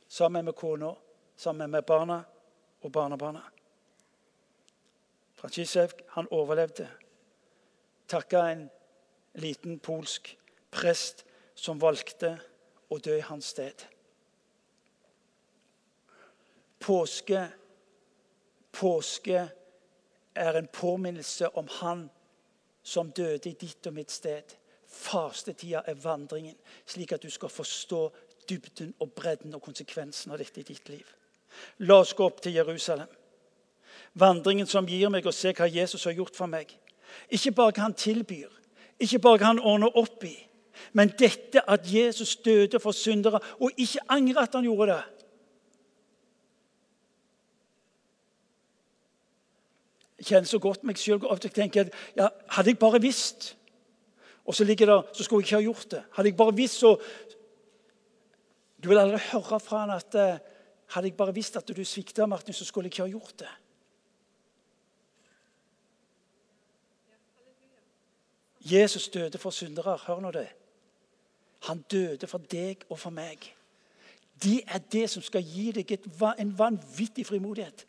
Sammen 0.09 0.45
med 0.45 0.59
kona, 0.59 0.95
sammen 1.37 1.71
med 1.71 1.83
barna 1.83 2.23
og 2.83 2.93
barnebarna. 2.93 3.47
Francisek 5.43 6.05
han 6.15 6.29
overlevde 6.31 6.87
takka 8.13 8.45
en 8.53 8.69
liten 9.35 9.81
polsk 9.83 10.37
prest 10.71 11.25
som 11.59 11.81
valgte 11.83 12.37
å 12.93 12.99
dø 13.03 13.17
i 13.17 13.25
hans 13.27 13.49
sted. 13.55 13.85
Påske, 16.83 17.41
påske 18.75 19.45
er 20.35 20.59
en 20.59 20.69
påminnelse 20.73 21.51
om 21.59 21.69
Han 21.81 22.09
som 22.83 23.11
døde 23.11 23.51
i 23.51 23.59
ditt 23.59 23.87
og 23.87 23.95
mitt 23.95 24.11
sted. 24.11 24.55
Fastetida 24.87 25.83
er 25.87 25.99
vandringen, 26.03 26.57
slik 26.87 27.13
at 27.13 27.23
du 27.23 27.31
skal 27.31 27.51
forstå 27.51 28.03
dybden 28.49 28.95
og 29.01 29.13
bredden 29.17 29.55
og 29.55 29.63
konsekvensen 29.63 30.33
av 30.33 30.39
dette 30.43 30.61
i 30.61 30.67
ditt 30.71 30.89
liv. 30.89 31.07
La 31.87 32.01
oss 32.03 32.15
gå 32.15 32.27
opp 32.27 32.43
til 32.43 32.59
Jerusalem. 32.59 33.09
Vandringen 34.15 34.69
som 34.69 34.87
gir 34.89 35.09
meg 35.13 35.27
å 35.27 35.33
se 35.33 35.55
hva 35.57 35.69
Jesus 35.71 36.05
har 36.05 36.17
gjort 36.17 36.37
for 36.37 36.51
meg. 36.51 36.73
Ikke 37.33 37.53
bare 37.57 37.73
hva 37.77 37.87
han 37.87 37.97
tilbyr, 37.97 38.51
ikke 39.01 39.21
bare 39.23 39.41
hva 39.41 39.53
han 39.53 39.63
ordner 39.63 39.97
opp 39.99 40.25
i, 40.29 40.35
men 40.93 41.13
dette 41.19 41.63
at 41.69 41.87
Jesus 41.89 42.37
døde 42.45 42.81
for 42.81 42.97
syndere 42.97 43.41
og 43.61 43.73
ikke 43.81 44.05
angrer 44.13 44.45
at 44.45 44.57
han 44.57 44.67
gjorde 44.67 44.93
det. 44.93 45.03
Jeg 50.23 50.29
kjenner 50.29 50.47
så 50.47 50.59
godt 50.63 50.85
meg 50.87 51.01
sjøl 51.03 51.19
Jeg 51.43 51.51
tenker 51.51 51.89
ja, 52.15 52.29
hadde 52.55 52.71
jeg 52.71 52.79
bare 52.79 53.01
visst 53.03 53.57
Og 54.47 54.55
så 54.55 54.63
ligger 54.63 54.87
det, 54.87 54.99
så 55.19 55.25
skulle 55.25 55.43
jeg 55.43 55.49
ikke 55.49 55.57
ha 55.57 55.65
gjort 55.65 55.89
det. 55.91 56.03
Hadde 56.15 56.29
jeg 56.29 56.37
bare 56.39 56.55
visst, 56.55 56.79
så 56.79 56.93
Du 58.79 58.89
vil 58.89 58.99
aldri 59.03 59.19
høre 59.33 59.59
fra 59.63 59.81
han 59.83 59.91
at 59.97 60.15
eh, 60.15 60.39
hadde 60.95 61.11
jeg 61.11 61.17
bare 61.19 61.35
visst 61.35 61.57
at 61.57 61.67
du 61.67 61.85
svikta, 61.85 62.27
Martin, 62.27 62.55
så 62.55 62.65
skulle 62.65 62.87
jeg 62.87 62.95
ikke 62.95 63.03
ha 63.03 63.11
gjort 63.11 63.35
det. 63.43 63.51
Jesus 68.65 69.09
døde 69.09 69.39
for 69.39 69.51
syndere. 69.51 69.99
Hør 70.07 70.21
nå 70.21 70.31
det. 70.31 70.49
Han 71.63 71.83
døde 71.91 72.27
for 72.27 72.39
deg 72.39 72.85
og 72.89 72.99
for 72.99 73.11
meg. 73.11 73.45
Det 74.43 74.63
er 74.67 74.79
det 74.93 75.09
som 75.11 75.23
skal 75.23 75.45
gi 75.47 75.71
deg 75.73 75.93
en 76.39 76.59
vanvittig 76.59 77.27
frimodighet. 77.27 77.87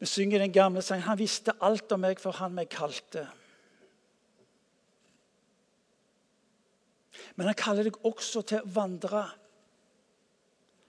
Vi 0.00 0.06
synger 0.06 0.38
den 0.38 0.52
gamle 0.52 0.82
sangen 0.82 1.02
'Han 1.02 1.18
visste 1.18 1.52
alt 1.60 1.92
om 1.92 2.00
meg 2.00 2.20
før 2.20 2.30
han 2.30 2.54
meg 2.54 2.68
kalte'. 2.68 3.26
Men 7.36 7.46
han 7.46 7.54
kaller 7.54 7.82
deg 7.82 8.04
også 8.04 8.42
til 8.42 8.60
å 8.60 8.70
vandre 8.74 9.30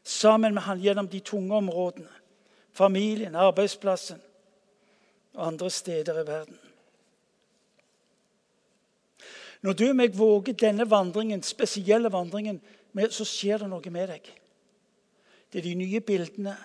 sammen 0.03 0.53
med 0.53 0.63
han 0.63 0.79
gjennom 0.79 1.07
de 1.07 1.19
tunge 1.19 1.55
områdene. 1.55 2.09
Familien, 2.71 3.35
arbeidsplassen 3.35 4.21
og 5.33 5.47
andre 5.47 5.69
steder 5.69 6.21
i 6.21 6.27
verden. 6.27 6.59
Når 9.61 9.73
du 9.73 9.89
og 9.89 9.95
meg 9.95 10.17
våger 10.17 10.57
denne 10.57 10.87
vandringen, 10.89 11.43
spesielle 11.43 12.11
vandringen, 12.11 12.61
så 13.13 13.25
skjer 13.25 13.61
det 13.61 13.69
noe 13.69 13.93
med 13.93 14.09
deg. 14.09 14.29
Det 15.51 15.59
er 15.59 15.67
de 15.67 15.75
nye 15.75 16.01
bildene. 16.01 16.55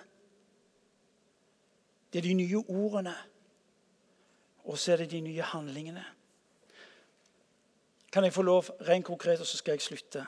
Det 2.13 2.19
er 2.19 2.27
de 2.27 2.33
nye 2.33 2.63
ordene. 2.63 3.13
Og 4.65 4.77
så 4.77 4.93
er 4.93 5.03
det 5.03 5.11
de 5.11 5.21
nye 5.21 5.41
handlingene. 5.41 6.03
Kan 8.11 8.23
jeg 8.23 8.33
få 8.33 8.41
lov, 8.41 8.71
rent 8.87 9.05
konkret, 9.05 9.39
og 9.39 9.45
så 9.45 9.57
skal 9.57 9.71
jeg 9.71 9.81
slutte 9.81 10.25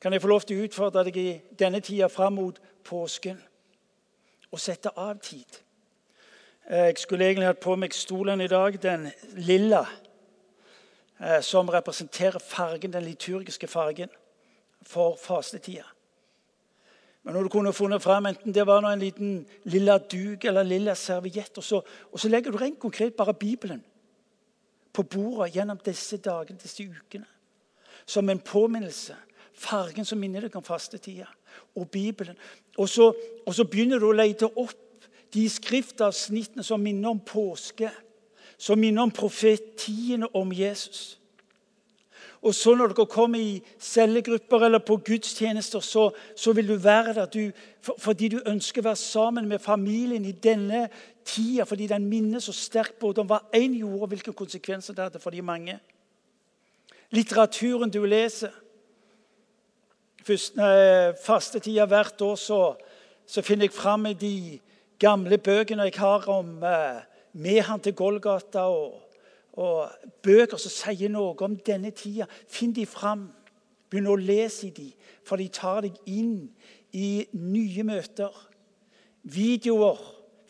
Kan 0.00 0.12
jeg 0.12 0.22
få 0.22 0.28
lov 0.28 0.40
til 0.40 0.58
å 0.58 0.64
utfordre 0.64 1.04
deg 1.04 1.16
i 1.16 1.40
denne 1.58 1.80
tida 1.80 2.08
fram 2.08 2.38
mot 2.40 2.60
påsken 2.84 3.40
å 4.50 4.58
sette 4.58 4.90
av 4.96 5.18
tid? 5.20 5.58
Jeg 6.70 6.98
skulle 6.98 7.26
egentlig 7.26 7.46
hatt 7.46 7.60
på 7.60 7.74
meg 7.76 7.94
stolen 7.94 8.40
i 8.40 8.48
dag, 8.48 8.76
den 8.82 9.10
lilla, 9.36 9.80
eh, 9.80 10.09
som 11.42 11.68
representerer 11.68 12.38
fargen, 12.38 12.92
den 12.92 13.04
liturgiske 13.04 13.68
fargen 13.68 14.08
for 14.82 15.18
fastetida. 15.20 15.84
Men 17.22 17.34
når 17.34 17.42
du 17.42 17.48
kunne 17.52 17.72
funnet 17.76 18.02
frem 18.02 18.30
enten 18.30 18.54
det 18.54 18.64
var 18.66 18.84
en 18.88 18.98
liten 18.98 19.46
lilla 19.64 19.98
duk 19.98 20.44
eller 20.44 20.64
lilla 20.64 20.94
serviett, 20.94 21.58
og 21.58 21.64
så, 21.64 21.82
og 22.12 22.20
så 22.20 22.28
legger 22.28 22.50
du 22.50 22.56
rent 22.56 22.78
konkret 22.80 23.14
bare 23.14 23.34
Bibelen 23.34 23.82
på 24.92 25.02
bordet 25.02 25.52
gjennom 25.54 25.78
disse 25.84 26.16
dagene, 26.16 26.58
disse 26.58 26.82
ukene. 26.82 27.26
Som 28.06 28.30
en 28.30 28.40
påminnelse. 28.40 29.14
Fargen 29.54 30.04
som 30.04 30.18
minner 30.18 30.46
deg 30.46 30.56
om 30.56 30.64
fastetida. 30.64 31.28
Og 31.76 31.90
Bibelen. 31.90 32.38
Og 32.78 32.88
så, 32.88 33.12
og 33.46 33.54
så 33.54 33.64
begynner 33.68 34.00
du 34.00 34.08
å 34.08 34.16
lete 34.16 34.48
opp 34.48 35.04
de 35.34 35.44
skriftavsnittene 35.50 36.64
som 36.66 36.80
minner 36.82 37.12
om 37.12 37.20
påske. 37.20 37.90
Som 38.60 38.82
minner 38.82 39.06
om 39.06 39.12
profetiene 39.14 40.28
om 40.36 40.52
Jesus. 40.52 41.16
Og 42.40 42.54
så 42.56 42.72
når 42.76 42.94
dere 42.94 43.08
kommer 43.08 43.40
i 43.40 43.60
cellegrupper 43.78 44.64
eller 44.64 44.80
på 44.84 44.96
gudstjenester, 45.04 45.80
så, 45.84 46.06
så 46.36 46.52
vil 46.56 46.68
du 46.68 46.76
være 46.80 47.14
der 47.14 47.26
du, 47.28 47.50
for, 47.84 47.96
fordi 48.00 48.30
du 48.32 48.38
ønsker 48.48 48.80
å 48.80 48.88
være 48.88 49.00
sammen 49.00 49.48
med 49.48 49.60
familien 49.60 50.24
i 50.24 50.32
denne 50.32 50.86
tida. 51.24 51.66
Fordi 51.68 51.88
den 51.90 52.08
minner 52.08 52.40
så 52.40 52.52
sterkt 52.56 52.96
både 53.00 53.20
om 53.20 53.28
hva 53.28 53.42
én 53.56 53.76
gjorde, 53.76 54.00
og 54.00 54.12
hvilke 54.14 54.32
konsekvenser 54.36 54.96
det 54.96 55.04
hadde 55.04 55.20
for 55.20 55.36
de 55.36 55.44
mange. 55.44 55.76
Litteraturen 57.12 57.92
du 57.92 58.04
leser 58.06 58.56
Første 60.20 60.62
eh, 60.62 61.14
fastetida 61.16 61.86
hvert 61.88 62.20
år 62.20 62.34
så, 62.36 62.58
så, 63.24 63.40
finner 63.42 63.66
jeg 63.66 63.72
fram 63.72 64.04
i 64.06 64.12
de 64.14 64.58
gamle 65.00 65.38
bøkene 65.40 65.86
jeg 65.88 65.96
har 65.96 66.26
om 66.28 66.60
eh, 66.60 67.00
med 67.32 67.62
han 67.68 67.80
til 67.80 67.94
Golgata. 67.94 68.66
og 68.68 69.10
og 69.58 69.90
bøker 70.22 70.60
som 70.60 70.72
sier 70.72 71.10
noe 71.10 71.34
om 71.44 71.56
denne 71.66 71.90
tida. 71.96 72.28
Finn 72.48 72.74
de 72.76 72.86
fram. 72.86 73.28
Begynn 73.90 74.06
å 74.06 74.14
lese 74.14 74.68
i 74.68 74.70
de, 74.70 74.86
for 75.26 75.40
de 75.40 75.48
tar 75.50 75.82
deg 75.82 75.96
inn 76.06 76.44
i 76.94 77.26
nye 77.34 77.84
møter. 77.86 78.30
Videoer. 79.26 79.98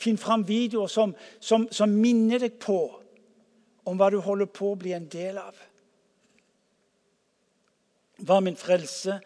Finn 0.00 0.20
fram 0.20 0.44
videoer 0.48 0.88
som, 0.92 1.14
som, 1.40 1.66
som 1.72 1.92
minner 1.92 2.40
deg 2.40 2.58
på 2.60 2.78
om 3.88 3.96
hva 3.96 4.10
du 4.12 4.18
holder 4.20 4.48
på 4.52 4.70
å 4.72 4.78
bli 4.80 4.92
en 4.96 5.08
del 5.12 5.40
av. 5.40 5.56
Hva 8.20 8.38
min 8.44 8.56
frelse 8.60 9.16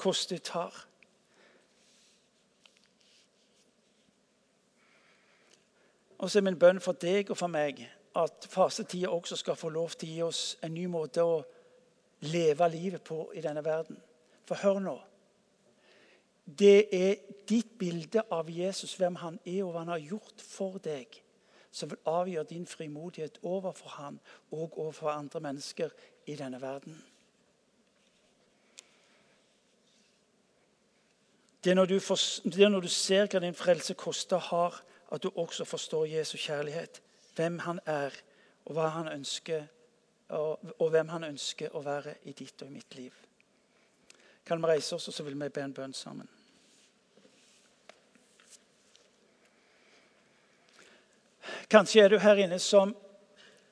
kostet 0.00 0.44
tar. 0.52 0.76
Og 6.22 6.30
så 6.30 6.38
er 6.38 6.46
min 6.46 6.58
bønn 6.58 6.78
for 6.80 6.94
deg 7.02 7.32
og 7.34 7.38
for 7.38 7.50
meg 7.50 7.80
at 8.14 8.46
fasetida 8.50 9.10
også 9.10 9.36
skal 9.40 9.56
få 9.58 9.72
lov 9.74 9.96
til 9.98 10.08
å 10.08 10.12
gi 10.12 10.22
oss 10.22 10.42
en 10.62 10.74
ny 10.74 10.84
måte 10.86 11.24
å 11.26 11.40
leve 12.30 12.68
livet 12.70 13.02
på 13.02 13.24
i 13.34 13.42
denne 13.42 13.64
verden. 13.66 13.98
For 14.46 14.60
hør 14.62 14.78
nå. 14.84 14.94
Det 16.46 16.86
er 16.94 17.16
ditt 17.48 17.74
bilde 17.78 18.22
av 18.30 18.50
Jesus, 18.50 18.94
hvem 18.98 19.18
han 19.18 19.40
er 19.42 19.64
og 19.64 19.72
hva 19.72 19.82
han 19.82 19.94
har 19.96 20.04
gjort 20.04 20.44
for 20.46 20.78
deg, 20.84 21.18
som 21.74 21.90
vil 21.90 22.02
avgjøre 22.06 22.50
din 22.52 22.66
frimodighet 22.70 23.40
overfor 23.42 23.96
han 23.96 24.20
og 24.52 24.78
overfor 24.78 25.10
andre 25.10 25.42
mennesker 25.42 25.90
i 26.26 26.36
denne 26.38 26.60
verden. 26.62 27.02
Det 31.64 31.70
er 31.70 31.78
når 31.78 31.86
du, 31.86 31.98
for, 32.00 32.18
det 32.44 32.62
er 32.62 32.70
når 32.70 32.86
du 32.86 32.90
ser 32.90 33.26
hva 33.26 33.42
din 33.42 33.58
frelse 33.58 33.94
koster 33.98 34.38
har, 34.50 34.82
at 35.12 35.22
du 35.22 35.30
også 35.36 35.64
forstår 35.64 36.06
Jesu 36.06 36.36
kjærlighet 36.36 37.02
hvem 37.36 37.58
han 37.58 37.80
er, 37.86 38.10
og, 38.64 38.92
han 38.92 39.08
ønsker, 39.08 39.66
og, 40.28 40.60
og 40.78 40.90
hvem 40.90 41.08
han 41.08 41.24
ønsker 41.24 41.74
å 41.76 41.82
være 41.84 42.14
i 42.24 42.32
ditt 42.32 42.62
og 42.62 42.68
i 42.68 42.72
mitt 42.72 42.94
liv. 42.94 43.12
Kan 44.46 44.62
vi 44.62 44.68
reise 44.68 44.96
oss, 44.96 45.08
og 45.08 45.14
så 45.14 45.22
vil 45.22 45.36
vi 45.40 45.48
be 45.48 45.64
en 45.64 45.74
bønn 45.74 45.94
sammen? 45.94 46.28
Kanskje 51.70 52.02
er 52.04 52.08
du 52.08 52.18
her 52.18 52.40
inne 52.40 52.58
som, 52.58 52.96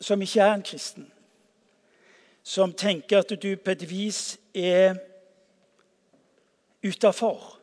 som 0.01 0.23
ikke 0.23 0.43
er 0.43 0.55
en 0.55 0.63
kristen. 0.65 1.11
Som 2.43 2.73
tenker 2.73 3.21
at 3.21 3.33
du 3.43 3.57
på 3.57 3.71
et 3.71 3.91
vis 3.91 4.39
er 4.55 4.97
utafor. 6.85 7.61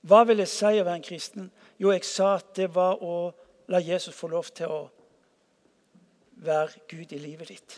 Hva 0.00 0.24
vil 0.28 0.40
jeg 0.40 0.52
si 0.52 0.76
å 0.80 0.84
være 0.84 1.00
en 1.00 1.08
kristen? 1.08 1.50
Jo, 1.80 1.92
jeg 1.94 2.04
sa 2.04 2.34
at 2.36 2.52
det 2.56 2.68
var 2.74 3.00
å 3.00 3.30
La 3.70 3.78
Jesus 3.78 4.16
få 4.16 4.26
lov 4.26 4.48
til 4.50 4.66
å 4.66 4.80
være 6.42 6.82
Gud 6.90 7.12
i 7.14 7.20
livet 7.22 7.52
ditt. 7.52 7.76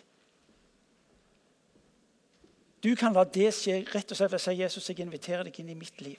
Du 2.82 2.94
kan 2.98 3.12
la 3.14 3.26
det 3.28 3.50
skje 3.54 3.82
rett 3.92 4.10
og 4.10 4.18
slett 4.18 4.32
ved 4.32 4.40
å 4.40 4.42
si 4.42 4.54
Jesus, 4.58 4.88
jeg 4.88 5.04
inviterer 5.04 5.44
deg 5.46 5.60
inn 5.60 5.70
i 5.74 5.78
mitt 5.78 6.00
liv. 6.02 6.18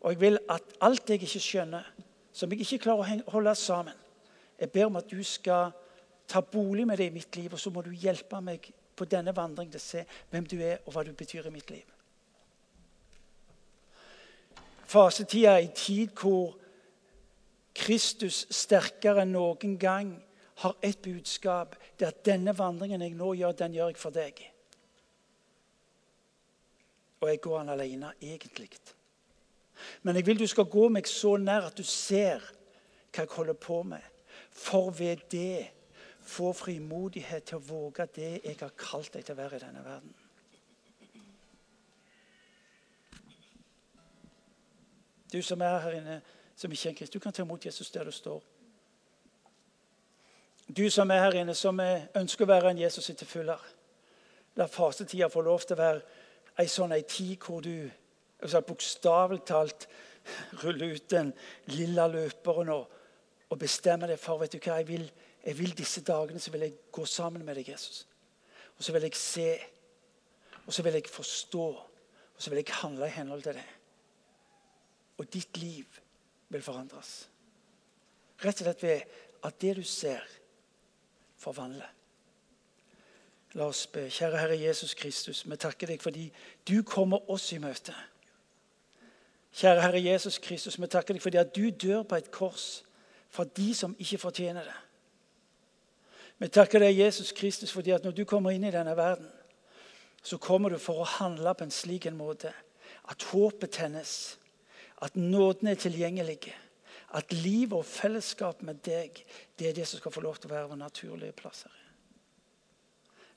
Og 0.00 0.14
jeg 0.14 0.20
vil 0.20 0.38
at 0.48 0.76
alt 0.86 1.10
jeg 1.10 1.24
ikke 1.26 1.42
skjønner, 1.42 1.90
som 2.32 2.52
jeg 2.52 2.64
ikke 2.64 2.84
klarer 2.86 3.20
å 3.26 3.34
holde 3.36 3.54
sammen 3.54 4.00
Jeg 4.58 4.70
ber 4.70 4.86
om 4.86 4.96
at 4.96 5.10
du 5.10 5.18
skal 5.26 5.72
ta 6.30 6.40
bolig 6.40 6.86
med 6.86 6.98
det 6.98 7.08
i 7.10 7.14
mitt 7.14 7.36
liv, 7.36 7.52
og 7.52 7.58
så 7.58 7.70
må 7.74 7.82
du 7.82 7.90
hjelpe 7.90 8.38
meg 8.40 8.68
på 8.94 9.04
denne 9.04 9.34
vandringen 9.34 9.72
til 9.74 9.80
å 9.80 9.82
se 9.82 10.04
hvem 10.30 10.46
du 10.46 10.60
er, 10.62 10.78
og 10.86 10.94
hva 10.94 11.02
du 11.02 11.10
betyr 11.12 11.48
i 11.48 11.52
mitt 11.52 11.70
liv. 11.74 11.84
Fasetida 14.86 15.56
er 15.56 15.64
en 15.64 15.74
tid 15.74 16.14
hvor 16.14 16.54
Kristus 17.74 18.44
sterkere 18.54 19.24
enn 19.24 19.34
noen 19.34 19.78
gang 19.80 20.14
har 20.62 20.76
ett 20.82 21.02
budskap. 21.02 21.74
Det 21.98 22.06
er 22.06 22.12
at 22.14 22.24
denne 22.26 22.54
vandringen 22.56 23.02
jeg 23.02 23.16
nå 23.18 23.32
gjør, 23.34 23.56
den 23.58 23.74
gjør 23.74 23.90
jeg 23.90 24.00
for 24.00 24.14
deg. 24.14 24.42
Og 27.20 27.30
jeg 27.30 27.40
går 27.42 27.58
den 27.62 27.72
alene, 27.74 28.12
egentlig. 28.22 28.70
Men 30.02 30.16
jeg 30.16 30.26
vil 30.26 30.38
du 30.38 30.46
skal 30.46 30.68
gå 30.70 30.88
meg 30.92 31.08
så 31.10 31.34
nær 31.40 31.70
at 31.70 31.78
du 31.78 31.82
ser 31.86 32.44
hva 33.14 33.24
jeg 33.24 33.32
holder 33.34 33.58
på 33.58 33.82
med. 33.86 34.02
For 34.54 34.90
ved 34.94 35.26
det 35.32 35.70
få 36.24 36.52
frimodighet 36.56 37.50
til 37.50 37.58
å 37.58 37.66
våge 37.66 38.06
det 38.16 38.30
jeg 38.44 38.56
har 38.60 38.72
kalt 38.78 39.12
deg 39.12 39.26
til 39.26 39.34
å 39.34 39.40
være 39.42 39.58
i 39.58 39.64
denne 39.64 39.82
verden. 39.84 40.14
Du 45.32 45.40
som 45.42 45.60
er 45.66 45.80
her 45.82 45.98
inne 45.98 46.20
som 46.56 46.72
ikke 46.72 46.88
er 46.88 47.02
en. 47.02 47.12
Du 47.12 47.18
kan 47.18 47.32
ta 47.32 47.42
imot 47.42 47.66
Jesus 47.66 47.90
der 47.90 48.04
du 48.04 48.10
står. 48.10 48.42
Du 50.76 50.90
som 50.90 51.10
er 51.10 51.20
her 51.20 51.40
inne, 51.40 51.54
som 51.54 51.80
ønsker 51.80 52.46
å 52.46 52.48
være 52.48 52.70
en 52.70 52.78
Jesus 52.78 53.04
til 53.06 53.16
tilfyller. 53.16 53.60
La 54.56 54.66
fasetida 54.70 55.28
få 55.28 55.42
lov 55.44 55.66
til 55.66 55.76
å 55.76 55.82
være 55.82 56.00
ei 56.62 56.70
sånn 56.70 56.94
ei 56.94 57.02
tid 57.02 57.36
hvor 57.42 57.60
du 57.60 57.90
bokstavelig 58.68 59.42
talt 59.46 59.88
ruller 60.62 60.94
ut 60.94 61.10
den 61.10 61.32
lilla 61.74 62.06
løperen 62.08 62.70
og, 62.72 62.84
og 63.50 63.58
bestemmer 63.58 64.08
deg 64.08 64.20
for 64.20 64.40
vet 64.40 64.54
du 64.54 64.58
hva, 64.58 64.78
jeg 64.80 64.88
vil, 64.88 65.04
jeg 65.44 65.58
vil 65.58 65.74
disse 65.76 66.02
dagene 66.06 66.40
så 66.40 66.52
vil 66.54 66.66
jeg 66.66 66.78
gå 66.92 67.04
sammen 67.04 67.44
med 67.44 67.58
deg, 67.58 67.68
Jesus. 67.74 68.06
Og 68.78 68.84
så 68.84 68.94
vil 68.94 69.06
jeg 69.08 69.18
se, 69.18 69.48
og 70.64 70.72
så 70.72 70.82
vil 70.82 70.96
jeg 70.98 71.10
forstå, 71.12 71.66
og 72.34 72.38
så 72.42 72.50
vil 72.50 72.62
jeg 72.62 72.78
handle 72.80 73.08
i 73.08 73.16
henhold 73.18 73.42
til 73.42 73.58
det. 73.58 73.66
Og 75.18 75.28
ditt 75.32 75.60
liv 75.60 76.00
vil 76.48 76.62
forandres. 76.62 77.28
Rett 78.44 78.60
og 78.60 78.66
slett 78.66 78.82
ved 78.82 79.18
at 79.44 79.60
det 79.60 79.76
du 79.76 79.82
ser, 79.86 80.24
forvandler. 81.38 81.90
La 83.54 83.68
oss 83.70 83.86
be. 83.86 84.08
Kjære 84.10 84.40
Herre 84.40 84.56
Jesus 84.58 84.94
Kristus, 84.98 85.44
vi 85.46 85.56
takker 85.60 85.92
deg 85.92 86.02
fordi 86.02 86.26
du 86.66 86.80
kommer 86.82 87.30
oss 87.30 87.52
i 87.54 87.60
møte. 87.62 87.94
Kjære 89.54 89.84
Herre 89.84 90.02
Jesus 90.02 90.40
Kristus, 90.42 90.80
vi 90.80 90.90
takker 90.90 91.14
deg 91.14 91.22
fordi 91.22 91.38
at 91.38 91.54
du 91.54 91.68
dør 91.70 92.02
på 92.02 92.18
et 92.18 92.32
kors 92.34 92.82
for 93.30 93.46
de 93.56 93.74
som 93.74 93.94
ikke 93.98 94.18
fortjener 94.18 94.66
det. 94.66 94.80
Vi 96.38 96.48
takker 96.50 96.82
deg, 96.82 96.98
Jesus 96.98 97.32
Kristus, 97.32 97.72
fordi 97.72 97.92
at 97.94 98.04
når 98.04 98.14
du 98.14 98.24
kommer 98.26 98.50
inn 98.50 98.66
i 98.66 98.72
denne 98.74 98.96
verden, 98.98 99.28
så 100.22 100.38
kommer 100.38 100.72
du 100.72 100.78
for 100.82 101.02
å 101.02 101.10
handle 101.20 101.54
på 101.54 101.66
en 101.66 101.74
slik 101.74 102.08
en 102.10 102.18
måte 102.18 102.50
at 103.10 103.26
håpet 103.30 103.76
tennes, 103.76 104.38
at 105.04 105.16
nåden 105.16 105.68
er 105.68 105.78
tilgjengelig, 105.80 106.54
at 107.14 107.32
liv 107.32 107.74
og 107.76 107.84
fellesskap 107.86 108.62
med 108.66 108.80
deg 108.86 109.20
det 109.58 109.68
er 109.68 109.76
det 109.76 109.86
som 109.86 110.00
skal 110.00 110.14
få 110.14 110.22
lov 110.24 110.40
til 110.40 110.50
å 110.50 110.54
være 110.54 110.70
vår 110.72 110.80
naturlige 110.80 111.36
plass. 111.36 111.66
Herre. 111.68 111.84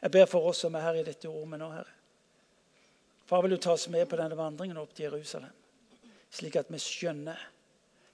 Jeg 0.02 0.14
ber 0.14 0.26
for 0.30 0.50
oss 0.50 0.64
som 0.64 0.76
er 0.78 0.86
her 0.86 1.00
i 1.00 1.06
dette 1.06 1.30
rommet 1.30 1.62
nå, 1.62 1.70
Herre. 1.74 1.94
Far, 3.28 3.42
vil 3.44 3.58
du 3.58 3.60
ta 3.62 3.74
oss 3.76 3.90
med 3.92 4.08
på 4.08 4.18
denne 4.20 4.38
vandringen 4.40 4.80
opp 4.80 4.94
til 4.96 5.10
Jerusalem, 5.10 5.54
slik 6.32 6.56
at 6.56 6.70
vi 6.72 6.80
skjønner, 6.80 7.42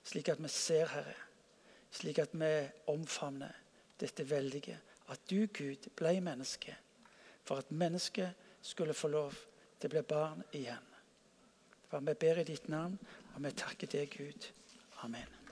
slik 0.03 0.31
at 0.33 0.41
vi 0.41 0.49
ser, 0.49 0.89
Herre, 0.89 1.15
slik 1.93 2.23
at 2.23 2.33
vi 2.33 2.53
omfavner 2.89 3.53
dette 4.01 4.25
veldige. 4.25 4.79
At 5.13 5.21
du, 5.29 5.45
Gud, 5.53 5.91
ble 5.99 6.15
menneske 6.23 6.73
for 7.45 7.61
at 7.61 7.71
mennesket 7.71 8.33
skulle 8.63 8.95
få 8.95 9.11
lov 9.11 9.35
til 9.77 9.91
å 9.91 9.93
bli 9.93 10.03
barn 10.07 10.41
igjen. 10.55 10.89
For 11.91 12.01
vi 12.01 12.15
ber 12.17 12.41
i 12.41 12.47
ditt 12.47 12.71
navn, 12.71 12.95
og 13.33 13.43
vi 13.43 13.51
takker 13.57 13.87
deg, 13.87 14.17
Gud. 14.17 14.51
Amen. 15.03 15.42